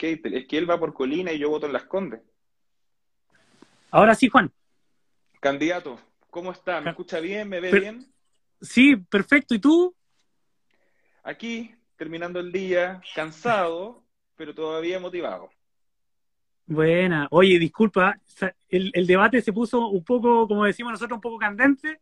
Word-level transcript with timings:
Keitel, 0.00 0.32
es 0.32 0.46
que 0.46 0.56
él 0.56 0.68
va 0.68 0.80
por 0.80 0.94
Colina 0.94 1.30
y 1.30 1.38
yo 1.38 1.50
voto 1.50 1.66
en 1.66 1.74
Las 1.74 1.84
Condes. 1.84 2.22
Ahora 3.90 4.14
sí, 4.14 4.30
Juan. 4.30 4.50
Candidato, 5.40 6.00
¿cómo 6.30 6.52
está? 6.52 6.80
¿Me 6.80 6.88
escucha 6.88 7.20
bien? 7.20 7.50
¿Me 7.50 7.60
ve 7.60 7.70
Per- 7.70 7.80
bien? 7.82 8.06
Sí, 8.62 8.96
perfecto. 8.96 9.54
¿Y 9.54 9.58
tú? 9.58 9.94
Aquí, 11.22 11.74
terminando 11.96 12.40
el 12.40 12.50
día, 12.50 13.02
cansado, 13.14 14.02
pero 14.36 14.54
todavía 14.54 14.98
motivado. 14.98 15.50
Buena. 16.64 17.28
Oye, 17.30 17.58
disculpa, 17.58 18.18
el, 18.70 18.90
el 18.94 19.06
debate 19.06 19.42
se 19.42 19.52
puso 19.52 19.88
un 19.88 20.02
poco, 20.02 20.48
como 20.48 20.64
decimos 20.64 20.92
nosotros, 20.92 21.18
un 21.18 21.20
poco 21.20 21.36
candente 21.36 22.00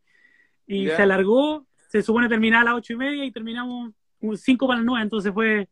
y 0.65 0.85
Ya. 0.85 0.95
se 0.95 1.01
alargó. 1.01 1.65
Se 1.89 2.01
supone 2.01 2.29
terminar 2.29 2.61
a 2.61 2.65
las 2.65 2.75
ocho 2.75 2.93
y 2.93 2.95
media 2.95 3.25
y 3.25 3.31
terminamos 3.31 3.91
un 4.21 4.37
cinco 4.37 4.67
para 4.67 4.77
las 4.77 4.85
nueve, 4.85 5.03
entonces 5.03 5.33
fue... 5.33 5.67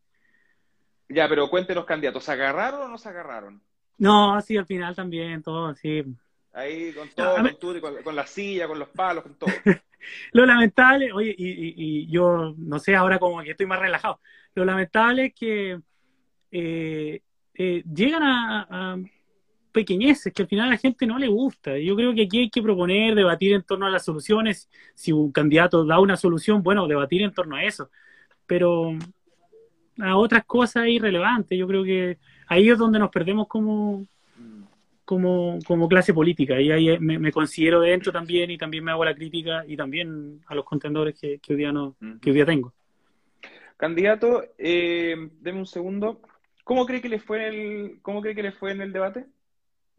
Ya, 1.08 1.28
pero 1.28 1.48
cuéntenos, 1.48 1.84
candidatos, 1.84 2.24
¿se 2.24 2.32
agarraron 2.32 2.82
o 2.82 2.88
no 2.88 2.98
se 2.98 3.08
agarraron? 3.08 3.62
No, 3.98 4.34
así 4.34 4.56
al 4.56 4.66
final 4.66 4.94
también, 4.94 5.42
todo, 5.42 5.74
sí. 5.74 6.04
Ahí 6.52 6.92
con 6.92 7.08
todo, 7.10 7.34
con, 7.34 7.56
todo, 7.58 7.80
con, 7.80 8.02
con 8.02 8.16
la 8.16 8.26
silla, 8.26 8.66
con 8.68 8.78
los 8.78 8.88
palos, 8.88 9.22
con 9.22 9.34
todo. 9.36 9.50
Lo 10.32 10.46
lamentable, 10.46 11.12
oye, 11.12 11.34
y, 11.36 11.48
y- 11.48 11.74
y 12.04 12.06
yo 12.10 12.54
no 12.56 12.78
sé, 12.78 12.94
ahora 12.94 13.18
como 13.18 13.42
que 13.42 13.50
estoy 13.50 13.66
más 13.66 13.80
relajado. 13.80 14.20
Lo 14.54 14.64
lamentable 14.64 15.26
es 15.26 15.34
que 15.34 15.80
eh, 16.50 17.22
eh, 17.54 17.84
llegan 17.92 18.22
a, 18.22 18.66
a 18.94 18.98
pequeñeces 19.72 20.32
que 20.32 20.42
al 20.42 20.48
final 20.48 20.68
a 20.68 20.72
la 20.72 20.78
gente 20.78 21.06
no 21.06 21.18
le 21.18 21.28
gusta. 21.28 21.78
Yo 21.78 21.96
creo 21.96 22.14
que 22.14 22.22
aquí 22.22 22.40
hay 22.40 22.50
que 22.50 22.62
proponer, 22.62 23.14
debatir 23.14 23.52
en 23.54 23.62
torno 23.62 23.86
a 23.86 23.90
las 23.90 24.04
soluciones. 24.04 24.68
Si 24.94 25.12
un 25.12 25.32
candidato 25.32 25.84
da 25.84 26.00
una 26.00 26.16
solución, 26.16 26.62
bueno, 26.62 26.86
debatir 26.88 27.22
en 27.22 27.32
torno 27.34 27.56
a 27.56 27.64
eso. 27.64 27.90
Pero 28.46 28.92
a 30.00 30.16
otras 30.16 30.44
cosas 30.44 30.84
es 30.86 30.92
irrelevante. 30.92 31.56
Yo 31.56 31.66
creo 31.66 31.84
que 31.84 32.18
ahí 32.46 32.68
es 32.68 32.78
donde 32.78 32.98
nos 32.98 33.10
perdemos 33.10 33.48
como, 33.48 34.06
como, 35.04 35.58
como 35.66 35.88
clase 35.88 36.14
política. 36.14 36.60
Y 36.60 36.70
ahí 36.70 36.98
me, 36.98 37.18
me 37.18 37.32
considero 37.32 37.80
dentro 37.80 38.12
también 38.12 38.50
y 38.50 38.58
también 38.58 38.84
me 38.84 38.90
hago 38.90 39.04
la 39.04 39.14
crítica 39.14 39.64
y 39.66 39.76
también 39.76 40.40
a 40.46 40.54
los 40.54 40.64
contendores 40.64 41.18
que, 41.18 41.38
que 41.38 41.52
hoy, 41.52 41.58
día 41.58 41.72
no, 41.72 41.96
que 42.20 42.30
hoy 42.30 42.36
día 42.36 42.46
tengo. 42.46 42.72
Candidato, 43.76 44.42
eh, 44.58 45.30
deme 45.40 45.60
un 45.60 45.66
segundo. 45.66 46.20
¿Cómo 46.64 46.84
cree 46.84 47.00
que 47.00 47.08
le 47.08 47.20
fue 47.20 47.38
en 47.38 47.54
el, 47.54 47.98
cómo 48.02 48.20
cree 48.20 48.34
que 48.34 48.42
le 48.42 48.52
fue 48.52 48.72
en 48.72 48.82
el 48.82 48.92
debate? 48.92 49.26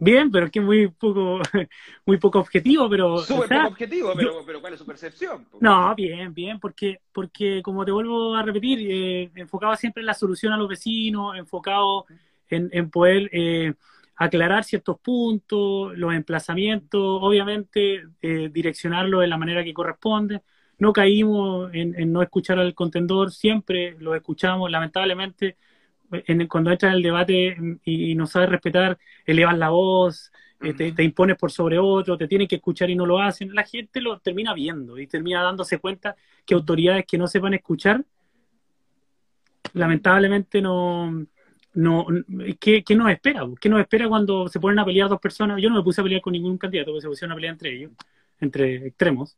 Bien, 0.02 0.32
pero 0.32 0.46
es 0.46 0.52
que 0.52 0.62
muy 0.62 0.88
poco, 0.88 1.42
muy 2.06 2.18
poco 2.18 2.40
objetivo, 2.40 2.90
pero... 2.90 3.18
Súper 3.18 3.44
o 3.44 3.48
sea, 3.48 3.58
poco 3.64 3.74
objetivo, 3.74 4.14
pero, 4.16 4.46
pero 4.46 4.62
¿cuál 4.62 4.74
es 4.74 4.80
su 4.80 4.86
percepción? 4.86 5.46
No, 5.60 5.94
bien, 5.94 6.34
bien, 6.34 6.58
porque, 6.58 7.02
porque 7.12 7.62
como 7.62 7.84
te 7.84 7.92
vuelvo 7.92 8.34
a 8.34 8.42
repetir, 8.42 8.80
eh, 8.90 9.30
enfocado 9.36 9.76
siempre 9.76 10.02
en 10.02 10.08
la 10.08 10.14
solución 10.14 10.54
a 10.54 10.58
los 10.58 10.70
vecinos, 10.70 11.38
enfocado 11.38 12.06
en, 12.50 12.70
en 12.72 12.90
poder 12.90 13.30
eh, 13.34 13.74
aclarar 14.16 14.64
ciertos 14.64 15.00
puntos, 15.02 15.98
los 15.98 16.14
emplazamientos, 16.14 17.02
obviamente 17.22 18.04
eh, 18.22 18.50
direccionarlo 18.52 19.20
de 19.20 19.28
la 19.28 19.38
manera 19.38 19.66
que 19.66 19.74
corresponde. 19.74 20.42
No 20.78 20.94
caímos 20.94 21.74
en, 21.74 21.94
en 22.00 22.14
no 22.14 22.22
escuchar 22.22 22.58
al 22.58 22.74
contendor, 22.74 23.34
siempre 23.34 23.98
lo 24.00 24.16
escuchamos, 24.16 24.72
lamentablemente. 24.72 25.58
En, 26.12 26.48
cuando 26.48 26.72
entras 26.72 26.92
en 26.92 26.98
el 26.98 27.04
debate 27.04 27.58
y, 27.84 28.12
y 28.12 28.16
no 28.16 28.28
sabes 28.28 28.50
respetar, 28.50 28.98
elevas 29.26 29.58
la 29.58 29.70
voz, 29.70 30.32
eh, 30.62 30.74
te, 30.74 30.92
te, 30.92 31.04
impones 31.04 31.38
por 31.38 31.52
sobre 31.52 31.80
otro, 31.80 32.18
te 32.18 32.28
tienen 32.28 32.48
que 32.48 32.56
escuchar 32.56 32.90
y 32.90 32.96
no 32.96 33.06
lo 33.06 33.20
hacen, 33.20 33.54
la 33.54 33.64
gente 33.64 34.02
lo 34.02 34.20
termina 34.20 34.54
viendo 34.54 34.98
y 34.98 35.08
termina 35.08 35.42
dándose 35.42 35.80
cuenta 35.80 36.16
que 36.46 36.54
autoridades 36.54 37.06
que 37.06 37.18
no 37.18 37.28
sepan 37.28 37.54
escuchar, 37.54 38.04
lamentablemente 39.74 40.62
no... 40.62 41.26
no 41.74 42.08
¿qué, 42.60 42.84
¿Qué 42.84 42.96
nos 42.96 43.10
espera? 43.12 43.48
¿Qué 43.62 43.70
nos 43.70 43.80
espera 43.80 44.10
cuando 44.10 44.48
se 44.48 44.60
ponen 44.60 44.80
a 44.80 44.86
pelear 44.86 45.10
dos 45.10 45.22
personas? 45.22 45.62
Yo 45.62 45.70
no 45.70 45.78
me 45.78 45.84
puse 45.84 46.02
a 46.02 46.04
pelear 46.04 46.22
con 46.22 46.34
ningún 46.34 46.58
candidato, 46.58 46.92
porque 46.92 47.02
se 47.02 47.08
pusieron 47.08 47.32
a 47.32 47.36
pelear 47.36 47.54
entre 47.54 47.76
ellos, 47.76 47.92
entre 48.40 48.88
extremos. 48.88 49.38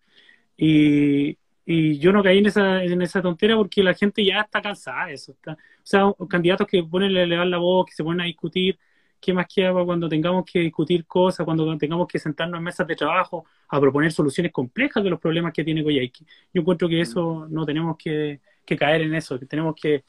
Y, 0.57 1.37
y 1.65 1.99
yo 1.99 2.11
no 2.11 2.23
caí 2.23 2.39
en 2.39 2.47
esa, 2.47 2.83
en 2.83 3.01
esa 3.01 3.21
tontera 3.21 3.55
porque 3.55 3.83
la 3.83 3.93
gente 3.93 4.25
ya 4.25 4.41
está 4.41 4.61
cansada 4.61 5.05
de 5.07 5.13
eso. 5.13 5.31
Está, 5.33 5.53
o 5.53 5.57
sea, 5.83 6.11
candidatos 6.27 6.67
que 6.67 6.83
ponen 6.83 7.15
a 7.15 7.21
elevar 7.23 7.47
la 7.47 7.57
voz, 7.57 7.85
que 7.85 7.93
se 7.93 8.03
ponen 8.03 8.21
a 8.21 8.25
discutir, 8.25 8.79
¿qué 9.19 9.33
más 9.33 9.45
queda 9.53 9.71
cuando 9.85 10.09
tengamos 10.09 10.43
que 10.45 10.59
discutir 10.59 11.05
cosas, 11.05 11.45
cuando 11.45 11.77
tengamos 11.77 12.07
que 12.07 12.19
sentarnos 12.19 12.57
en 12.57 12.63
mesas 12.63 12.87
de 12.87 12.95
trabajo 12.95 13.45
a 13.69 13.79
proponer 13.79 14.11
soluciones 14.11 14.51
complejas 14.51 15.03
de 15.03 15.11
los 15.11 15.19
problemas 15.19 15.53
que 15.53 15.63
tiene 15.63 15.83
Coyhaique? 15.83 16.25
Yo 16.53 16.61
encuentro 16.61 16.89
que 16.89 17.01
eso 17.01 17.47
no 17.49 17.65
tenemos 17.65 17.95
que, 17.97 18.41
que 18.65 18.75
caer 18.75 19.01
en 19.03 19.13
eso, 19.13 19.39
que 19.39 19.45
tenemos 19.45 19.75
que 19.79 20.03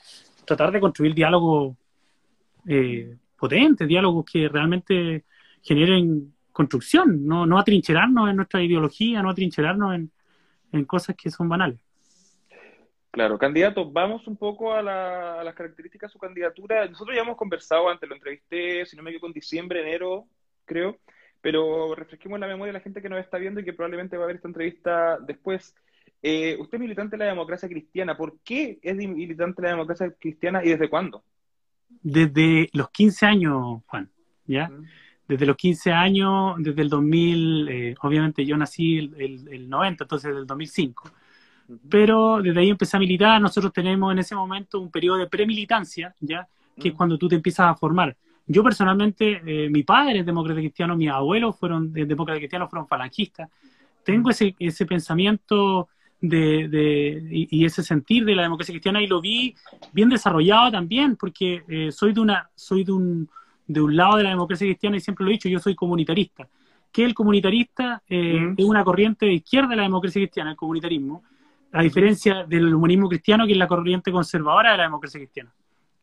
tratar 0.47 0.73
de 0.73 0.81
construir 0.81 1.15
diálogos 1.15 1.77
eh, 2.67 3.17
potentes, 3.39 3.87
diálogos 3.87 4.25
que 4.25 4.49
realmente 4.49 5.25
generen 5.63 6.33
construcción, 6.51 7.27
no, 7.27 7.47
no 7.47 7.59
atrincherarnos 7.59 8.31
en 8.31 8.37
nuestra 8.37 8.63
ideología, 8.63 9.23
no 9.23 9.31
atrincherarnos 9.31 9.95
en, 9.95 10.11
en 10.73 10.85
cosas 10.85 11.17
que 11.17 11.31
son 11.31 11.49
banales. 11.49 11.81
Claro, 13.11 13.39
candidato, 13.39 13.91
vamos 13.91 14.27
un 14.27 14.39
poco 14.39 14.73
a, 14.73 14.81
la, 14.81 15.41
a, 15.41 15.45
las 15.45 15.55
características 15.55 16.11
de 16.11 16.13
su 16.13 16.19
candidatura. 16.19 16.89
Nosotros 16.89 17.15
ya 17.15 17.23
hemos 17.23 17.37
conversado 17.37 17.91
antes, 17.91 18.09
lo 18.09 18.15
entrevisté, 18.15 18.87
si 18.87 18.97
no 18.97 19.03
me 19.03 19.11
equivoco, 19.11 19.27
en 19.27 19.35
diciembre, 19.35 19.83
enero, 19.83 20.27
creo, 20.65 20.99
pero 21.43 21.95
refresquemos 21.95 22.41
la 22.41 22.47
memoria 22.47 22.73
de 22.73 22.79
la 22.79 22.83
gente 22.83 23.03
que 23.03 23.11
nos 23.11 23.21
está 23.21 23.37
viendo 23.37 23.61
y 23.61 23.65
que 23.65 23.75
probablemente 23.75 24.17
va 24.17 24.25
a 24.25 24.27
ver 24.29 24.37
esta 24.37 24.49
entrevista 24.49 25.19
después. 25.19 25.75
Eh, 26.23 26.57
usted 26.59 26.77
es 26.77 26.81
militante 26.81 27.17
de 27.17 27.25
la 27.25 27.31
democracia 27.31 27.69
cristiana. 27.69 28.17
¿Por 28.17 28.39
qué 28.41 28.79
es 28.81 28.97
militante 28.97 29.61
de 29.61 29.69
la 29.69 29.75
democracia 29.75 30.11
cristiana 30.19 30.65
y 30.65 30.71
desde 30.71 30.89
cuándo? 30.89 31.23
Desde 32.01 32.71
los 32.73 32.89
15 32.91 33.27
años, 33.27 33.83
Juan, 33.87 34.11
¿ya? 34.47 34.71
Uh 34.71 34.77
-huh. 34.77 34.89
Desde 35.33 35.47
los 35.47 35.57
15 35.57 35.93
años, 35.93 36.57
desde 36.59 36.83
el 36.83 36.89
2000, 36.89 37.69
eh, 37.69 37.95
obviamente 38.03 38.45
yo 38.45 38.57
nací 38.57 38.99
el, 38.99 39.15
el, 39.19 39.49
el 39.49 39.69
90, 39.69 40.05
entonces 40.05 40.35
del 40.35 40.47
2005 40.47 41.11
pero 41.89 42.41
desde 42.43 42.61
ahí 42.61 42.71
empecé 42.71 42.97
a 42.97 43.01
militar. 43.01 43.41
Nosotros 43.41 43.73
tenemos 43.73 44.13
en 44.13 44.19
ese 44.19 44.35
momento 44.35 44.81
un 44.81 44.91
periodo 44.91 45.19
de 45.19 45.27
premilitancia, 45.27 46.15
¿ya? 46.21 46.47
Que 46.79 46.89
es 46.89 46.95
cuando 46.95 47.19
tú 47.19 47.29
te 47.29 47.37
empiezas 47.37 47.67
a 47.67 47.75
formar. 47.75 48.17
Yo 48.47 48.63
personalmente, 48.63 49.41
eh, 49.47 49.71
mi 49.71 49.83
padre 49.83 50.21
es 50.21 50.27
demócrata 50.27 50.61
cristiano, 50.61 50.97
mis 50.97 51.11
abuelos 51.11 51.57
fueron 51.59 51.93
de 51.93 52.05
demócrata 52.07 52.39
cristiano, 52.39 52.69
fueron 52.69 52.89
falangistas. 52.89 53.49
Tengo 54.05 54.31
ese, 54.31 54.55
ese 54.59 54.85
pensamiento 54.85 55.89
de, 56.21 56.69
de 56.69 57.29
y, 57.31 57.49
y, 57.51 57.65
ese 57.65 57.83
sentir 57.83 58.25
de 58.25 58.35
la 58.35 58.43
democracia 58.43 58.73
cristiana 58.73 59.01
y 59.01 59.07
lo 59.07 59.21
vi 59.21 59.55
bien 59.93 60.09
desarrollado 60.09 60.73
también, 60.73 61.17
porque 61.17 61.63
eh, 61.69 61.93
soy 61.93 62.13
de 62.13 62.21
una, 62.21 62.51
soy 62.55 62.85
de 62.85 62.93
un, 62.93 63.29
de 63.67 63.81
un 63.81 63.97
lado 63.97 64.17
de 64.17 64.25
la 64.25 64.31
democracia 64.31 64.67
cristiana 64.67 64.97
y 64.97 65.01
siempre 65.01 65.25
lo 65.25 65.31
he 65.31 65.35
dicho, 65.35 65.49
yo 65.49 65.59
soy 65.59 65.75
comunitarista. 65.75 66.49
Que 66.91 67.05
el 67.05 67.15
comunitarista 67.15 68.03
eh, 68.09 68.41
mm. 68.41 68.55
es 68.59 68.65
una 68.65 68.85
corriente 68.85 69.27
de 69.27 69.35
izquierda 69.35 69.69
de 69.69 69.77
la 69.77 69.83
democracia 69.83 70.21
cristiana, 70.21 70.51
el 70.51 70.57
comunitarismo, 70.57 71.23
a 71.73 71.83
diferencia 71.83 72.45
del 72.45 72.75
humanismo 72.75 73.09
cristiano, 73.09 73.47
que 73.47 73.53
es 73.53 73.59
la 73.59 73.67
corriente 73.67 74.13
conservadora 74.13 74.73
de 74.73 74.77
la 74.79 74.83
democracia 74.85 75.19
cristiana. 75.19 75.55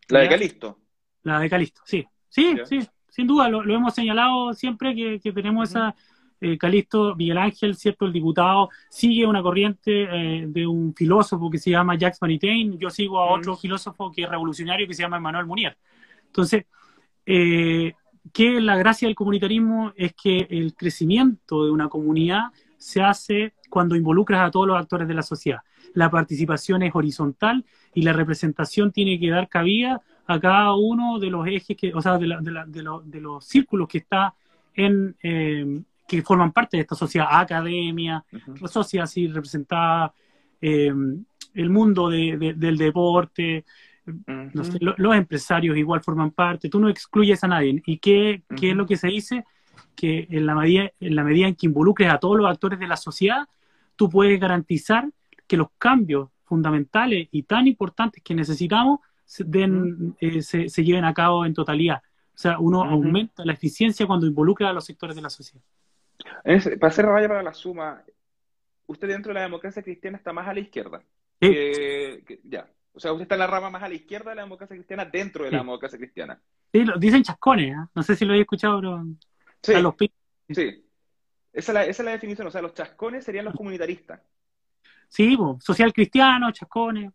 La 0.08 0.22
de 0.22 0.30
Calisto. 0.30 0.80
La 1.24 1.40
de 1.40 1.50
Calisto, 1.50 1.81
sí. 1.86 2.06
Sí, 2.28 2.56
sí, 2.66 2.80
sin 3.09 3.28
duda, 3.28 3.50
lo, 3.50 3.64
lo, 3.64 3.76
hemos 3.76 3.94
señalado 3.94 4.53
siempre 4.53 4.96
que, 4.96 5.20
que 5.20 5.31
tenemos 5.31 5.70
esa... 5.70 5.96
Eh, 6.41 6.58
Calisto, 6.58 7.18
Miguel 7.18 7.38
Ángel, 7.38 7.76
¿cierto? 7.76 8.06
El 8.06 8.14
diputado 8.14 8.70
sigue 8.90 9.26
una 9.26 9.41
corriente 9.41 10.03
eh, 10.03 10.46
de 10.47 10.66
un 10.66 10.96
filósofo 10.96 11.50
que 11.50 11.58
se 11.58 11.72
llama 11.72 11.97
Jacques 11.97 12.22
Maritain. 12.22 12.80
Yo 12.80 12.90
sigo 12.90 13.20
a 13.20 13.28
-huh. 13.28 13.40
otro 13.40 13.58
filósofo 13.58 14.09
que 14.09 14.24
es 14.24 14.30
revolucionario 14.30 14.88
que 14.88 14.94
se 14.94 15.02
llama 15.02 15.18
Emmanuel 15.18 15.46
Munier. 15.46 15.78
Entonces, 16.28 16.66
eh, 17.31 17.94
que 18.34 18.59
la 18.59 18.75
gracia 18.75 19.07
del 19.07 19.13
comunitarismo 19.13 19.94
es 19.95 20.13
que 20.13 20.47
el 20.50 20.73
crecimiento 20.73 21.63
de 21.63 21.69
una 21.69 21.88
comunidad 21.88 22.45
se 22.78 23.03
hace 23.03 23.53
cuando 23.69 23.95
involucras 23.95 24.41
a 24.41 24.50
todos 24.50 24.66
los 24.66 24.79
actores 24.79 25.07
de 25.07 25.13
la 25.13 25.22
sociedad. 25.22 25.59
La 25.94 26.09
participación 26.09 26.81
es 26.81 26.95
horizontal 26.95 27.63
y 27.94 28.01
la 28.01 28.13
representación 28.13 28.91
tiene 28.91 29.19
que 29.19 29.29
dar 29.29 29.47
cabida 29.47 30.01
a 30.25 30.40
cada 30.40 30.73
uno 30.73 31.19
de 31.19 31.29
los 31.29 31.45
ejes, 31.45 31.78
que, 31.78 31.94
o 31.94 32.01
sea, 32.01 32.17
de, 32.17 32.25
la, 32.25 32.41
de, 32.41 32.50
la, 32.51 32.66
de, 32.66 32.81
lo, 32.81 33.02
de 33.02 33.22
los 33.22 33.46
círculos 33.46 33.87
que 33.87 33.99
está 33.99 34.34
en, 34.73 35.16
eh, 35.22 35.82
que 36.08 36.23
forman 36.23 36.52
parte 36.52 36.78
de 36.78 36.82
esta 36.82 36.96
sociedad, 36.96 37.28
academia, 37.29 38.25
uh 38.34 38.37
-huh. 38.37 38.67
sociedad 38.67 39.03
así 39.03 39.28
representada, 39.28 40.14
eh, 40.59 40.91
el 41.53 41.70
mundo 41.70 42.09
de, 42.09 42.55
del 42.58 42.78
deporte. 42.78 43.66
No 44.53 44.64
sé, 44.64 44.78
lo, 44.82 44.94
los 44.97 45.16
empresarios 45.16 45.78
igual 45.78 46.02
forman 46.02 46.32
parte, 46.32 46.70
tú 46.70 46.79
no 46.79 46.90
excluyes 46.90 47.44
a 47.44 47.47
nadie. 47.47 47.82
¿Y 47.85 47.97
qué, 47.97 48.44
uh 48.50 48.53
-huh. 48.53 48.59
qué 48.59 48.70
es 48.72 48.76
lo 48.76 48.85
que 48.85 48.97
se 48.97 49.08
dice? 49.08 49.46
Que 49.96 50.28
en 50.29 50.46
la, 50.46 50.56
medida, 50.56 50.91
en 51.00 51.16
la 51.16 51.23
medida 51.23 51.47
en 51.47 51.56
que 51.56 51.67
involucres 51.67 52.11
a 52.11 52.17
todos 52.17 52.38
los 52.38 52.50
actores 52.50 52.79
de 52.79 52.88
la 52.88 52.97
sociedad, 52.97 53.47
tú 53.96 54.09
puedes 54.09 54.40
garantizar 54.40 55.09
que 55.47 55.58
los 55.58 55.70
cambios 55.78 56.29
fundamentales 56.44 57.28
y 57.32 57.44
tan 57.44 57.67
importantes 57.67 58.23
que 58.23 58.34
necesitamos 58.34 59.00
se, 59.26 59.44
den, 59.44 60.16
eh, 60.20 60.41
se, 60.41 60.70
se 60.70 60.84
lleven 60.84 61.06
a 61.06 61.14
cabo 61.14 61.46
en 61.46 61.53
totalidad. 61.53 62.02
O 62.34 62.38
sea, 62.41 62.58
uno 62.59 62.84
aumenta 62.84 63.44
la 63.44 63.53
eficiencia 63.53 64.08
cuando 64.08 64.26
involucra 64.26 64.70
a 64.70 64.73
los 64.73 64.85
sectores 64.85 65.16
de 65.16 65.22
la 65.22 65.29
sociedad. 65.29 65.64
Es, 66.44 66.70
para 66.79 66.88
hacer 66.88 67.06
raya 67.06 67.28
para 67.28 67.44
la 67.44 67.53
suma, 67.53 68.02
usted 68.88 69.08
dentro 69.08 69.32
de 69.32 69.35
la 69.35 69.41
democracia 69.41 69.84
cristiana 69.84 70.17
está 70.17 70.32
más 70.32 70.47
a 70.47 70.53
la 70.53 70.61
izquierda. 70.61 71.02
Sí. 71.41 71.50
Que, 71.52 72.23
que, 72.26 72.40
ya. 72.44 72.67
O 72.99 73.01
sea, 73.01 73.13
usted 73.13 73.22
está 73.22 73.35
en 73.35 73.40
la 73.40 73.47
rama 73.47 73.69
más 73.69 73.81
a 73.81 73.87
la 73.87 73.96
izquierda 73.96 74.31
de 74.31 74.35
la 74.35 74.41
democracia 74.41 74.75
cristiana 74.75 75.05
dentro 75.05 75.46
de 75.46 75.51
sí. 75.51 75.55
la 75.55 75.61
democracia 75.61 75.97
cristiana. 75.97 76.37
Sí, 76.69 76.84
lo, 76.84 76.99
dicen 76.99 77.23
chascones, 77.23 77.72
¿eh? 77.72 77.90
no 77.96 78.03
sé 78.03 78.13
si 78.13 78.25
lo 78.25 78.31
habéis 78.31 78.41
escuchado, 78.41 78.81
pero... 79.66 79.96
Sí, 79.97 80.11
sí. 80.49 80.85
Esa 81.53 81.72
es, 81.72 81.73
la, 81.73 81.85
esa 81.85 82.01
es 82.01 82.05
la 82.05 82.11
definición, 82.11 82.47
o 82.47 82.51
sea, 82.51 82.61
los 82.61 82.73
chascones 82.73 83.23
serían 83.23 83.46
los 83.46 83.53
comunitaristas. 83.53 84.19
Sí, 85.07 85.37
social 85.61 85.93
cristiano, 85.93 86.51
chascones. 86.51 87.09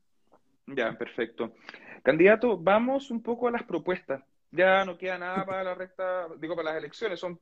Ya, 0.69 0.97
perfecto. 0.97 1.53
Candidato, 2.03 2.57
vamos 2.57 3.11
un 3.11 3.23
poco 3.23 3.49
a 3.49 3.51
las 3.51 3.65
propuestas. 3.65 4.25
Ya 4.53 4.87
no 4.87 4.97
queda 4.97 5.19
nada 5.19 5.45
para 5.45 5.65
la 5.65 5.75
recta, 5.75 6.29
digo, 6.39 6.57
para 6.57 6.71
las 6.71 6.79
elecciones, 6.79 7.21
son 7.21 7.39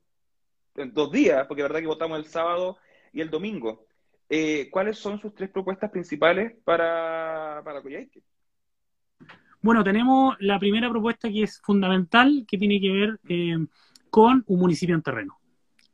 dos 0.74 1.12
días, 1.12 1.46
porque 1.46 1.62
la 1.62 1.68
verdad 1.68 1.80
que 1.80 1.86
votamos 1.86 2.18
el 2.18 2.26
sábado 2.26 2.76
y 3.12 3.20
el 3.20 3.30
domingo. 3.30 3.86
Eh, 4.28 4.68
¿Cuáles 4.68 4.98
son 4.98 5.20
sus 5.20 5.32
tres 5.32 5.48
propuestas 5.48 5.92
principales 5.92 6.54
para, 6.64 7.62
para 7.64 7.82
Coyhaique? 7.82 8.24
Bueno, 9.62 9.84
tenemos 9.84 10.36
la 10.40 10.58
primera 10.58 10.90
propuesta 10.90 11.28
que 11.28 11.44
es 11.44 11.60
fundamental, 11.60 12.44
que 12.46 12.58
tiene 12.58 12.80
que 12.80 12.90
ver 12.92 13.20
eh, 13.28 13.56
con 14.10 14.44
un 14.46 14.60
municipio 14.60 14.94
en 14.94 15.02
terreno. 15.02 15.38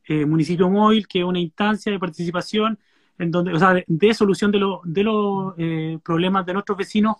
Eh, 0.07 0.25
municipio 0.25 0.69
móvil, 0.69 1.07
que 1.07 1.19
es 1.19 1.25
una 1.25 1.39
instancia 1.39 1.91
de 1.91 1.99
participación 1.99 2.79
en 3.19 3.31
donde, 3.31 3.53
o 3.53 3.59
sea, 3.59 3.75
de, 3.85 4.13
solución 4.13 4.51
de, 4.51 4.59
de 4.85 5.03
los 5.03 5.53
problemas 6.01 6.45
de 6.45 6.53
nuestros 6.53 6.77
vecinos 6.77 7.17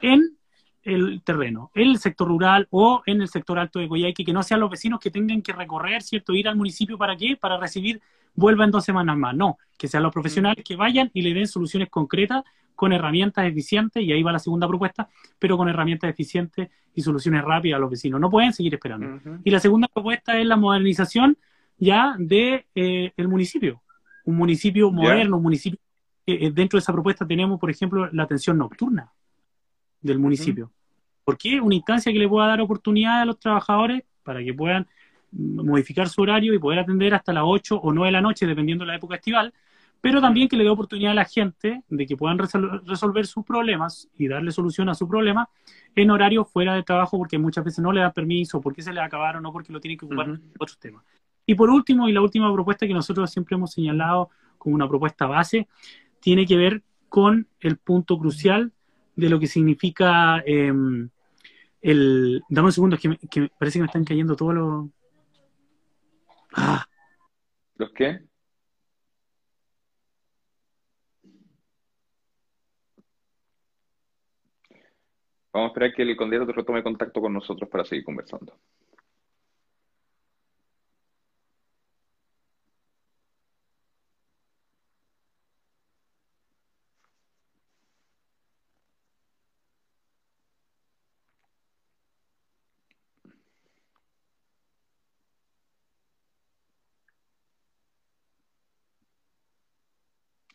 en 0.00 0.36
el 0.84 1.22
terreno, 1.22 1.70
en 1.74 1.90
el 1.90 1.98
sector 1.98 2.28
rural 2.28 2.68
o 2.70 3.02
en 3.06 3.22
el 3.22 3.28
sector 3.28 3.58
alto 3.58 3.78
de 3.78 3.88
Coyhaique, 3.88 4.24
que 4.24 4.32
no 4.32 4.42
sean 4.42 4.60
los 4.60 4.70
vecinos 4.70 5.00
que 5.00 5.10
tengan 5.10 5.42
que 5.42 5.52
recorrer, 5.52 6.02
¿cierto? 6.02 6.34
Ir 6.34 6.48
al 6.48 6.56
municipio 6.56 6.98
para 6.98 7.16
qué? 7.16 7.36
Para 7.36 7.58
recibir, 7.58 8.00
vuelva 8.34 8.64
en 8.64 8.70
dos 8.70 8.84
semanas 8.84 9.16
más. 9.16 9.34
No, 9.34 9.58
que 9.78 9.88
sean 9.88 10.02
los 10.02 10.12
profesionales 10.12 10.62
que 10.64 10.76
vayan 10.76 11.10
y 11.14 11.22
le 11.22 11.32
den 11.32 11.46
soluciones 11.46 11.88
concretas 11.88 12.44
con 12.74 12.92
herramientas 12.92 13.46
eficientes, 13.46 14.02
y 14.02 14.12
ahí 14.12 14.22
va 14.22 14.32
la 14.32 14.38
segunda 14.38 14.66
propuesta, 14.66 15.08
pero 15.38 15.56
con 15.56 15.68
herramientas 15.68 16.10
eficientes 16.10 16.68
y 16.94 17.02
soluciones 17.02 17.42
rápidas 17.42 17.76
a 17.76 17.80
los 17.80 17.90
vecinos. 17.90 18.20
No 18.20 18.30
pueden 18.30 18.52
seguir 18.52 18.74
esperando. 18.74 19.20
Y 19.44 19.50
la 19.50 19.60
segunda 19.60 19.88
propuesta 19.88 20.38
es 20.38 20.46
la 20.46 20.56
modernización 20.56 21.36
ya 21.78 22.14
de 22.18 22.66
eh, 22.74 23.12
el 23.16 23.28
municipio. 23.28 23.82
Un 24.24 24.36
municipio 24.36 24.90
moderno, 24.90 25.36
un 25.36 25.42
municipio. 25.42 25.78
Eh, 26.26 26.50
dentro 26.50 26.78
de 26.78 26.82
esa 26.82 26.92
propuesta 26.92 27.26
tenemos, 27.26 27.60
por 27.60 27.70
ejemplo, 27.70 28.08
la 28.12 28.22
atención 28.22 28.56
nocturna 28.58 29.12
del 30.00 30.18
municipio. 30.18 30.70
¿Por 31.24 31.36
qué? 31.36 31.60
Una 31.60 31.74
instancia 31.74 32.12
que 32.12 32.18
le 32.18 32.28
pueda 32.28 32.46
dar 32.46 32.60
oportunidad 32.60 33.22
a 33.22 33.24
los 33.24 33.38
trabajadores 33.38 34.04
para 34.22 34.42
que 34.42 34.54
puedan 34.54 34.86
modificar 35.32 36.08
su 36.08 36.22
horario 36.22 36.54
y 36.54 36.58
poder 36.58 36.78
atender 36.78 37.14
hasta 37.14 37.32
las 37.32 37.44
8 37.46 37.76
o 37.76 37.92
9 37.92 38.08
de 38.08 38.12
la 38.12 38.20
noche, 38.20 38.46
dependiendo 38.46 38.84
de 38.84 38.88
la 38.88 38.96
época 38.96 39.16
estival, 39.16 39.52
pero 40.04 40.20
también 40.20 40.48
que 40.48 40.56
le 40.58 40.64
dé 40.64 40.68
oportunidad 40.68 41.12
a 41.12 41.14
la 41.14 41.24
gente 41.24 41.82
de 41.88 42.04
que 42.06 42.14
puedan 42.14 42.36
resolver 42.36 43.26
sus 43.26 43.42
problemas 43.42 44.06
y 44.18 44.28
darle 44.28 44.52
solución 44.52 44.90
a 44.90 44.94
su 44.94 45.08
problema 45.08 45.48
en 45.96 46.10
horario 46.10 46.44
fuera 46.44 46.74
de 46.74 46.82
trabajo, 46.82 47.16
porque 47.16 47.38
muchas 47.38 47.64
veces 47.64 47.78
no 47.82 47.90
le 47.90 48.02
da 48.02 48.12
permiso, 48.12 48.60
porque 48.60 48.82
se 48.82 48.92
le 48.92 49.00
acabaron 49.00 49.46
o 49.46 49.50
porque 49.50 49.72
lo 49.72 49.80
tienen 49.80 49.96
que 49.96 50.04
ocupar 50.04 50.28
en 50.28 50.42
otros 50.58 50.78
temas. 50.78 51.02
Y 51.46 51.54
por 51.54 51.70
último, 51.70 52.06
y 52.06 52.12
la 52.12 52.20
última 52.20 52.52
propuesta 52.52 52.86
que 52.86 52.92
nosotros 52.92 53.30
siempre 53.30 53.54
hemos 53.54 53.72
señalado 53.72 54.28
como 54.58 54.74
una 54.74 54.86
propuesta 54.86 55.24
base, 55.24 55.68
tiene 56.20 56.44
que 56.44 56.58
ver 56.58 56.82
con 57.08 57.48
el 57.60 57.78
punto 57.78 58.18
crucial 58.18 58.72
de 59.16 59.30
lo 59.30 59.40
que 59.40 59.46
significa 59.46 60.42
em, 60.44 61.08
el... 61.80 62.42
Dame 62.50 62.66
un 62.66 62.72
segundo, 62.72 62.98
que, 62.98 63.16
que 63.30 63.48
parece 63.58 63.78
que 63.78 63.84
me 63.84 63.86
están 63.86 64.04
cayendo 64.04 64.36
todos 64.36 64.52
los... 64.52 64.86
Ah. 66.52 66.84
¿Los 67.76 67.90
qué? 67.92 68.20
Vamos 75.54 75.68
a 75.68 75.72
esperar 75.72 75.94
que 75.94 76.02
el 76.02 76.16
candidato 76.16 76.52
retome 76.52 76.82
contacto 76.82 77.20
con 77.20 77.32
nosotros 77.32 77.70
para 77.70 77.84
seguir 77.84 78.04
conversando. 78.04 78.52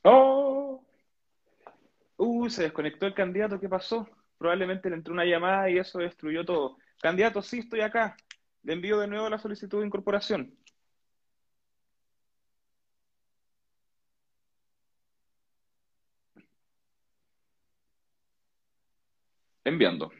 ¡Oh! 0.03 0.83
Uh, 2.17 2.49
se 2.49 2.63
desconectó 2.63 3.07
el 3.07 3.13
candidato, 3.15 3.59
¿qué 3.59 3.67
pasó? 3.69 4.07
Probablemente 4.39 4.89
le 4.89 4.95
entró 4.95 5.13
una 5.13 5.25
llamada 5.25 5.69
y 5.69 5.77
eso 5.77 5.99
destruyó 5.99 6.45
todo. 6.45 6.77
Candidato, 7.01 7.41
sí, 7.43 7.59
estoy 7.59 7.81
acá. 7.81 8.17
Le 8.63 8.73
envío 8.73 8.99
de 8.99 9.07
nuevo 9.07 9.29
la 9.29 9.37
solicitud 9.39 9.79
de 9.81 9.87
incorporación. 9.87 10.57
Enviando. 19.63 20.11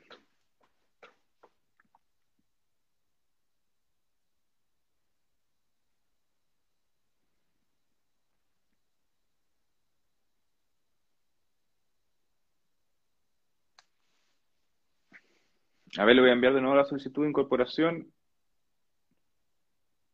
A 15.98 16.06
ver, 16.06 16.16
le 16.16 16.22
voy 16.22 16.30
a 16.30 16.34
enviar 16.34 16.54
de 16.54 16.62
nuevo 16.62 16.76
la 16.76 16.86
solicitud 16.86 17.24
de 17.24 17.30
incorporación. 17.30 18.12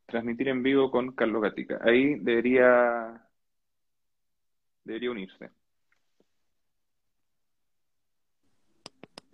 Transmitir 0.06 0.48
en 0.48 0.63
vivo 0.63 0.92
con 0.92 1.12
Carlos 1.13 1.42
Gatica. 1.42 1.80
Ahí 1.81 2.16
debería, 2.19 3.27
debería 4.83 5.12
unirse. 5.12 5.50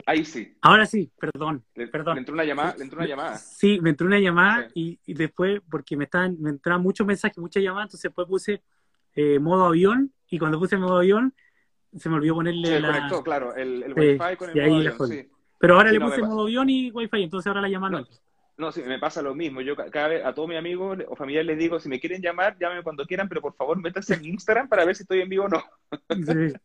Ahí 0.05 0.25
sí. 0.25 0.57
Ahora 0.61 0.85
sí, 0.85 1.11
perdón. 1.19 1.63
Le, 1.75 1.87
perdón. 1.87 2.17
entró 2.17 2.33
una 2.33 2.43
llamada? 2.43 2.75
¿Le 2.75 2.83
entró 2.83 2.99
una 2.99 3.07
llamada? 3.07 3.37
Sí, 3.37 3.79
me 3.81 3.91
entró 3.91 4.07
una 4.07 4.19
llamada 4.19 4.67
y, 4.73 4.99
después, 5.13 5.61
porque 5.69 5.95
me 5.95 6.05
estaban, 6.05 6.37
me 6.39 6.49
entraban 6.49 6.81
muchos 6.81 7.05
mensajes, 7.05 7.37
muchas 7.37 7.61
llamadas, 7.61 7.87
entonces 7.87 8.09
después 8.09 8.27
puse 8.27 8.63
eh, 9.13 9.37
modo 9.37 9.65
avión 9.65 10.11
y 10.27 10.39
cuando 10.39 10.57
puse 10.57 10.77
modo 10.77 10.97
avión 10.97 11.33
se 11.95 12.09
me 12.09 12.15
olvidó 12.15 12.35
ponerle 12.35 12.69
se 12.69 12.79
la... 12.79 12.87
conectó, 12.87 13.23
claro, 13.23 13.53
el, 13.55 13.83
el 13.83 13.93
wifi 13.93 14.37
con 14.37 14.49
el 14.49 14.69
modo 14.69 14.77
avión, 14.77 15.07
sí. 15.07 15.29
Pero 15.61 15.75
ahora 15.75 15.91
le 15.91 15.99
puse 15.99 16.21
modo 16.23 16.41
avión 16.41 16.69
y 16.69 16.89
wifi, 16.91 17.21
entonces 17.23 17.47
ahora 17.47 17.61
la 17.61 17.69
llaman. 17.69 18.05
No, 18.57 18.71
sí, 18.71 18.81
me 18.81 18.99
pasa 18.99 19.21
lo 19.21 19.33
mismo. 19.33 19.61
Yo 19.61 19.75
cada 19.75 20.07
vez 20.07 20.25
a 20.25 20.33
todos 20.33 20.49
mis 20.49 20.57
amigos 20.57 20.99
o 21.07 21.15
familiares 21.15 21.47
les 21.47 21.57
digo, 21.57 21.79
si 21.79 21.87
me 21.87 21.99
quieren 21.99 22.21
llamar, 22.21 22.57
llámenme 22.59 22.83
cuando 22.83 23.05
quieran, 23.05 23.29
pero 23.29 23.41
por 23.41 23.55
favor 23.55 23.79
métanse 23.79 24.15
en 24.15 24.25
Instagram 24.25 24.67
para 24.67 24.85
ver 24.85 24.95
si 24.95 25.03
estoy 25.03 25.21
en 25.21 25.29
vivo 25.29 25.45
o 25.45 25.49
no. 25.49 25.63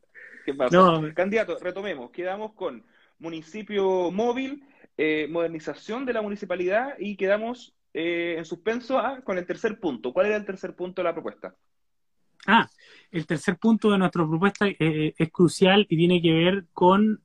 ¿Qué 0.45 0.55
pasa? 0.55 1.13
Candidato, 1.15 1.59
retomemos. 1.61 2.11
Quedamos 2.11 2.53
con 2.55 2.85
municipio 3.19 4.11
móvil, 4.11 4.65
eh, 4.97 5.27
modernización 5.31 6.07
de 6.07 6.13
la 6.13 6.23
municipalidad 6.23 6.95
y 6.99 7.17
quedamos 7.17 7.75
eh, 7.95 8.37
en 8.39 8.45
suspenso 8.45 9.01
con 9.25 9.39
el 9.39 9.47
tercer 9.47 9.79
punto. 9.79 10.13
¿Cuál 10.13 10.27
era 10.27 10.37
el 10.37 10.45
tercer 10.45 10.75
punto 10.75 11.03
de 11.03 11.05
la 11.05 11.13
propuesta? 11.13 11.55
Ah, 12.47 12.69
el 13.11 13.27
tercer 13.27 13.57
punto 13.57 13.91
de 13.91 13.99
nuestra 13.99 14.27
propuesta 14.27 14.67
eh, 14.69 15.15
es 15.17 15.31
crucial 15.31 15.87
y 15.89 15.97
tiene 15.97 16.23
que 16.23 16.33
ver 16.33 16.65
con 16.73 17.23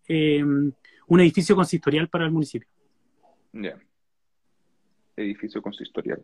un 1.12 1.20
edificio 1.20 1.58
consistorial 1.58 2.08
para 2.08 2.24
el 2.24 2.32
municipio. 2.32 2.70
Ya. 3.52 3.78
Edificio 5.18 5.62
consistorial. 5.62 6.22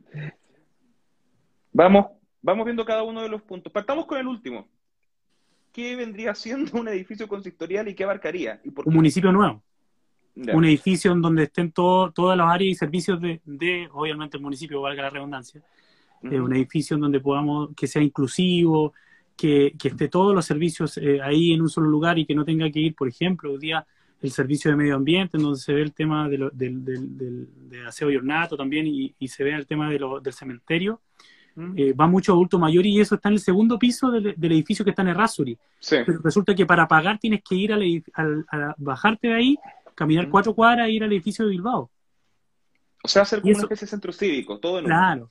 Vamos, 1.74 2.06
vamos 2.42 2.64
viendo 2.64 2.86
cada 2.86 3.04
uno 3.04 3.22
de 3.22 3.28
los 3.28 3.42
puntos. 3.42 3.72
Partamos 3.74 4.06
con 4.06 4.18
el 4.18 4.28
último. 4.28 4.66
¿Qué 5.74 5.98
vendría 5.98 6.34
siendo 6.36 6.80
un 6.80 6.88
edificio 6.88 7.28
consistorial 7.28 7.90
y 7.90 7.96
qué 7.96 8.06
abarcaría? 8.06 8.62
¿Y 8.64 8.70
Un 8.70 8.94
municipio 8.94 9.30
nuevo. 9.34 9.62
Un 10.38 10.64
edificio 10.64 11.12
en 11.12 11.22
donde 11.22 11.44
estén 11.44 11.74
todas 11.74 12.38
las 12.38 12.48
áreas 12.48 12.72
y 12.72 12.76
servicios 12.76 13.20
de, 13.20 13.90
obviamente, 13.92 14.38
el 14.38 14.44
municipio, 14.44 14.80
valga 14.80 15.04
la 15.04 15.10
redundancia. 15.10 15.62
Eh, 16.24 16.40
un 16.40 16.56
edificio 16.56 16.96
en 16.96 17.02
donde 17.02 17.20
podamos, 17.20 17.72
que 17.76 17.88
sea 17.88 18.02
inclusivo, 18.02 18.94
que, 19.36 19.76
esté 19.84 20.08
todos 20.08 20.34
los 20.34 20.46
servicios 20.46 20.98
eh, 20.98 21.20
ahí 21.22 21.52
en 21.52 21.62
un 21.62 21.70
solo 21.70 21.90
lugar 21.90 22.18
y 22.18 22.26
que 22.26 22.36
no 22.36 22.46
tenga 22.46 22.72
que 22.72 22.80
ir, 22.80 22.96
por 22.96 23.10
ejemplo, 23.10 23.52
un 23.52 23.60
día 23.60 23.86
el 24.22 24.32
servicio 24.32 24.72
de 24.72 24.78
medio 24.78 24.96
ambiente, 24.96 25.38
en 25.38 25.44
donde 25.44 25.60
se 25.60 25.74
ve 25.74 25.82
el 25.82 25.94
tema 25.94 26.28
de, 26.28 26.50
del, 26.54 27.48
aseo 27.88 28.10
y 28.10 28.16
ornato 28.16 28.58
también, 28.58 28.88
y, 28.88 29.28
se 29.28 29.44
ve 29.44 29.54
el 29.54 29.68
tema 29.68 29.90
del 29.90 30.34
cementerio. 30.34 31.02
Mm. 31.56 31.74
Eh, 31.76 31.94
va 31.94 32.06
mucho 32.06 32.34
adulto 32.34 32.60
mayor 32.60 32.86
y 32.86 33.00
eso 33.00 33.16
está 33.16 33.30
en 33.30 33.34
el 33.34 33.40
segundo 33.40 33.80
piso 33.80 34.12
del, 34.12 34.36
edificio 34.40 34.86
que 34.86 34.92
está 34.92 35.02
en 35.02 35.10
Errázuri. 35.10 35.58
Pero 35.90 36.20
resulta 36.24 36.54
que 36.54 36.66
para 36.66 36.88
pagar 36.88 37.18
tienes 37.18 37.42
que 37.44 37.56
ir 37.56 37.74
a 37.74 38.76
bajarte 38.78 39.30
de 39.30 39.34
ahí, 39.34 39.58
caminar 39.96 40.28
mm. 40.28 40.32
cuatro 40.32 40.54
cuadras 40.54 40.88
e 40.88 40.92
ir 40.92 41.04
al 41.04 41.12
edificio 41.12 41.46
de 41.46 41.52
Bilbao. 41.52 41.90
O 43.04 43.08
sea, 43.08 43.24
hacer 43.24 43.42
como 43.42 43.54
una 43.54 43.64
especie 43.64 43.86
de 43.86 43.90
centro 43.90 44.12
cívico, 44.12 44.60
todo 44.60 44.80
en 44.80 44.86
Claro. 44.86 45.30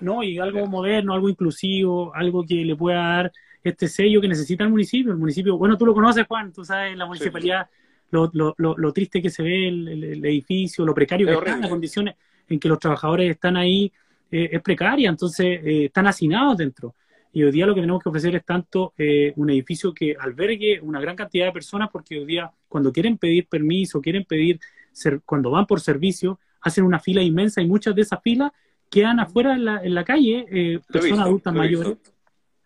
No, 0.00 0.22
y 0.22 0.38
algo 0.38 0.66
moderno, 0.66 1.12
algo 1.12 1.28
inclusivo, 1.28 2.14
algo 2.14 2.44
que 2.44 2.64
le 2.64 2.74
pueda 2.74 3.00
dar 3.00 3.32
este 3.62 3.88
sello 3.88 4.20
que 4.20 4.28
necesita 4.28 4.64
el 4.64 4.70
municipio. 4.70 5.12
El 5.12 5.18
municipio, 5.18 5.58
bueno, 5.58 5.76
tú 5.76 5.84
lo 5.84 5.94
conoces, 5.94 6.26
Juan, 6.26 6.52
tú 6.52 6.64
sabes, 6.64 6.96
la 6.96 7.06
municipalidad 7.06 7.68
lo, 8.10 8.30
lo, 8.32 8.54
lo, 8.56 8.92
triste 8.92 9.22
que 9.22 9.30
se 9.30 9.42
ve 9.42 9.68
el, 9.68 10.24
edificio, 10.24 10.84
lo 10.84 10.94
precario 10.94 11.26
que 11.26 11.34
está, 11.34 11.56
las 11.56 11.68
condiciones 11.68 12.16
en 12.48 12.58
que 12.58 12.68
los 12.68 12.78
trabajadores 12.78 13.30
están 13.30 13.56
ahí 13.56 13.92
eh, 14.30 14.50
es 14.52 14.62
precaria, 14.62 15.08
entonces 15.08 15.60
eh, 15.64 15.84
están 15.86 16.06
hacinados 16.06 16.56
dentro. 16.58 16.94
Y 17.32 17.44
hoy 17.44 17.52
día 17.52 17.66
lo 17.66 17.74
que 17.74 17.80
tenemos 17.80 18.02
que 18.02 18.08
ofrecer 18.08 18.34
es 18.34 18.44
tanto 18.44 18.92
eh, 18.98 19.32
un 19.36 19.50
edificio 19.50 19.94
que 19.94 20.16
albergue 20.18 20.80
una 20.80 21.00
gran 21.00 21.14
cantidad 21.14 21.46
de 21.46 21.52
personas, 21.52 21.88
porque 21.92 22.18
hoy 22.18 22.26
día 22.26 22.50
cuando 22.68 22.92
quieren 22.92 23.18
pedir 23.18 23.46
permiso, 23.46 24.00
quieren 24.00 24.24
pedir, 24.24 24.58
ser, 24.92 25.20
cuando 25.24 25.50
van 25.50 25.66
por 25.66 25.80
servicio, 25.80 26.40
hacen 26.60 26.84
una 26.84 26.98
fila 26.98 27.22
inmensa 27.22 27.62
y 27.62 27.66
muchas 27.66 27.94
de 27.94 28.02
esas 28.02 28.20
filas 28.22 28.50
quedan 28.90 29.20
afuera 29.20 29.54
en 29.54 29.64
la, 29.64 29.82
en 29.84 29.94
la 29.94 30.04
calle, 30.04 30.80
personas 30.92 31.26
adultas 31.26 31.54
mayores, 31.54 31.98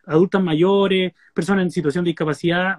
adultas 0.06 0.42
mayores, 0.42 1.12
personas 1.34 1.64
en 1.64 1.70
situación 1.70 2.02
de 2.02 2.08
discapacidad, 2.10 2.78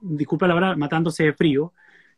disculpa 0.00 0.48
la 0.48 0.54
verdad, 0.54 0.76
matándose 0.76 1.24
de 1.24 1.32
frío, 1.32 1.72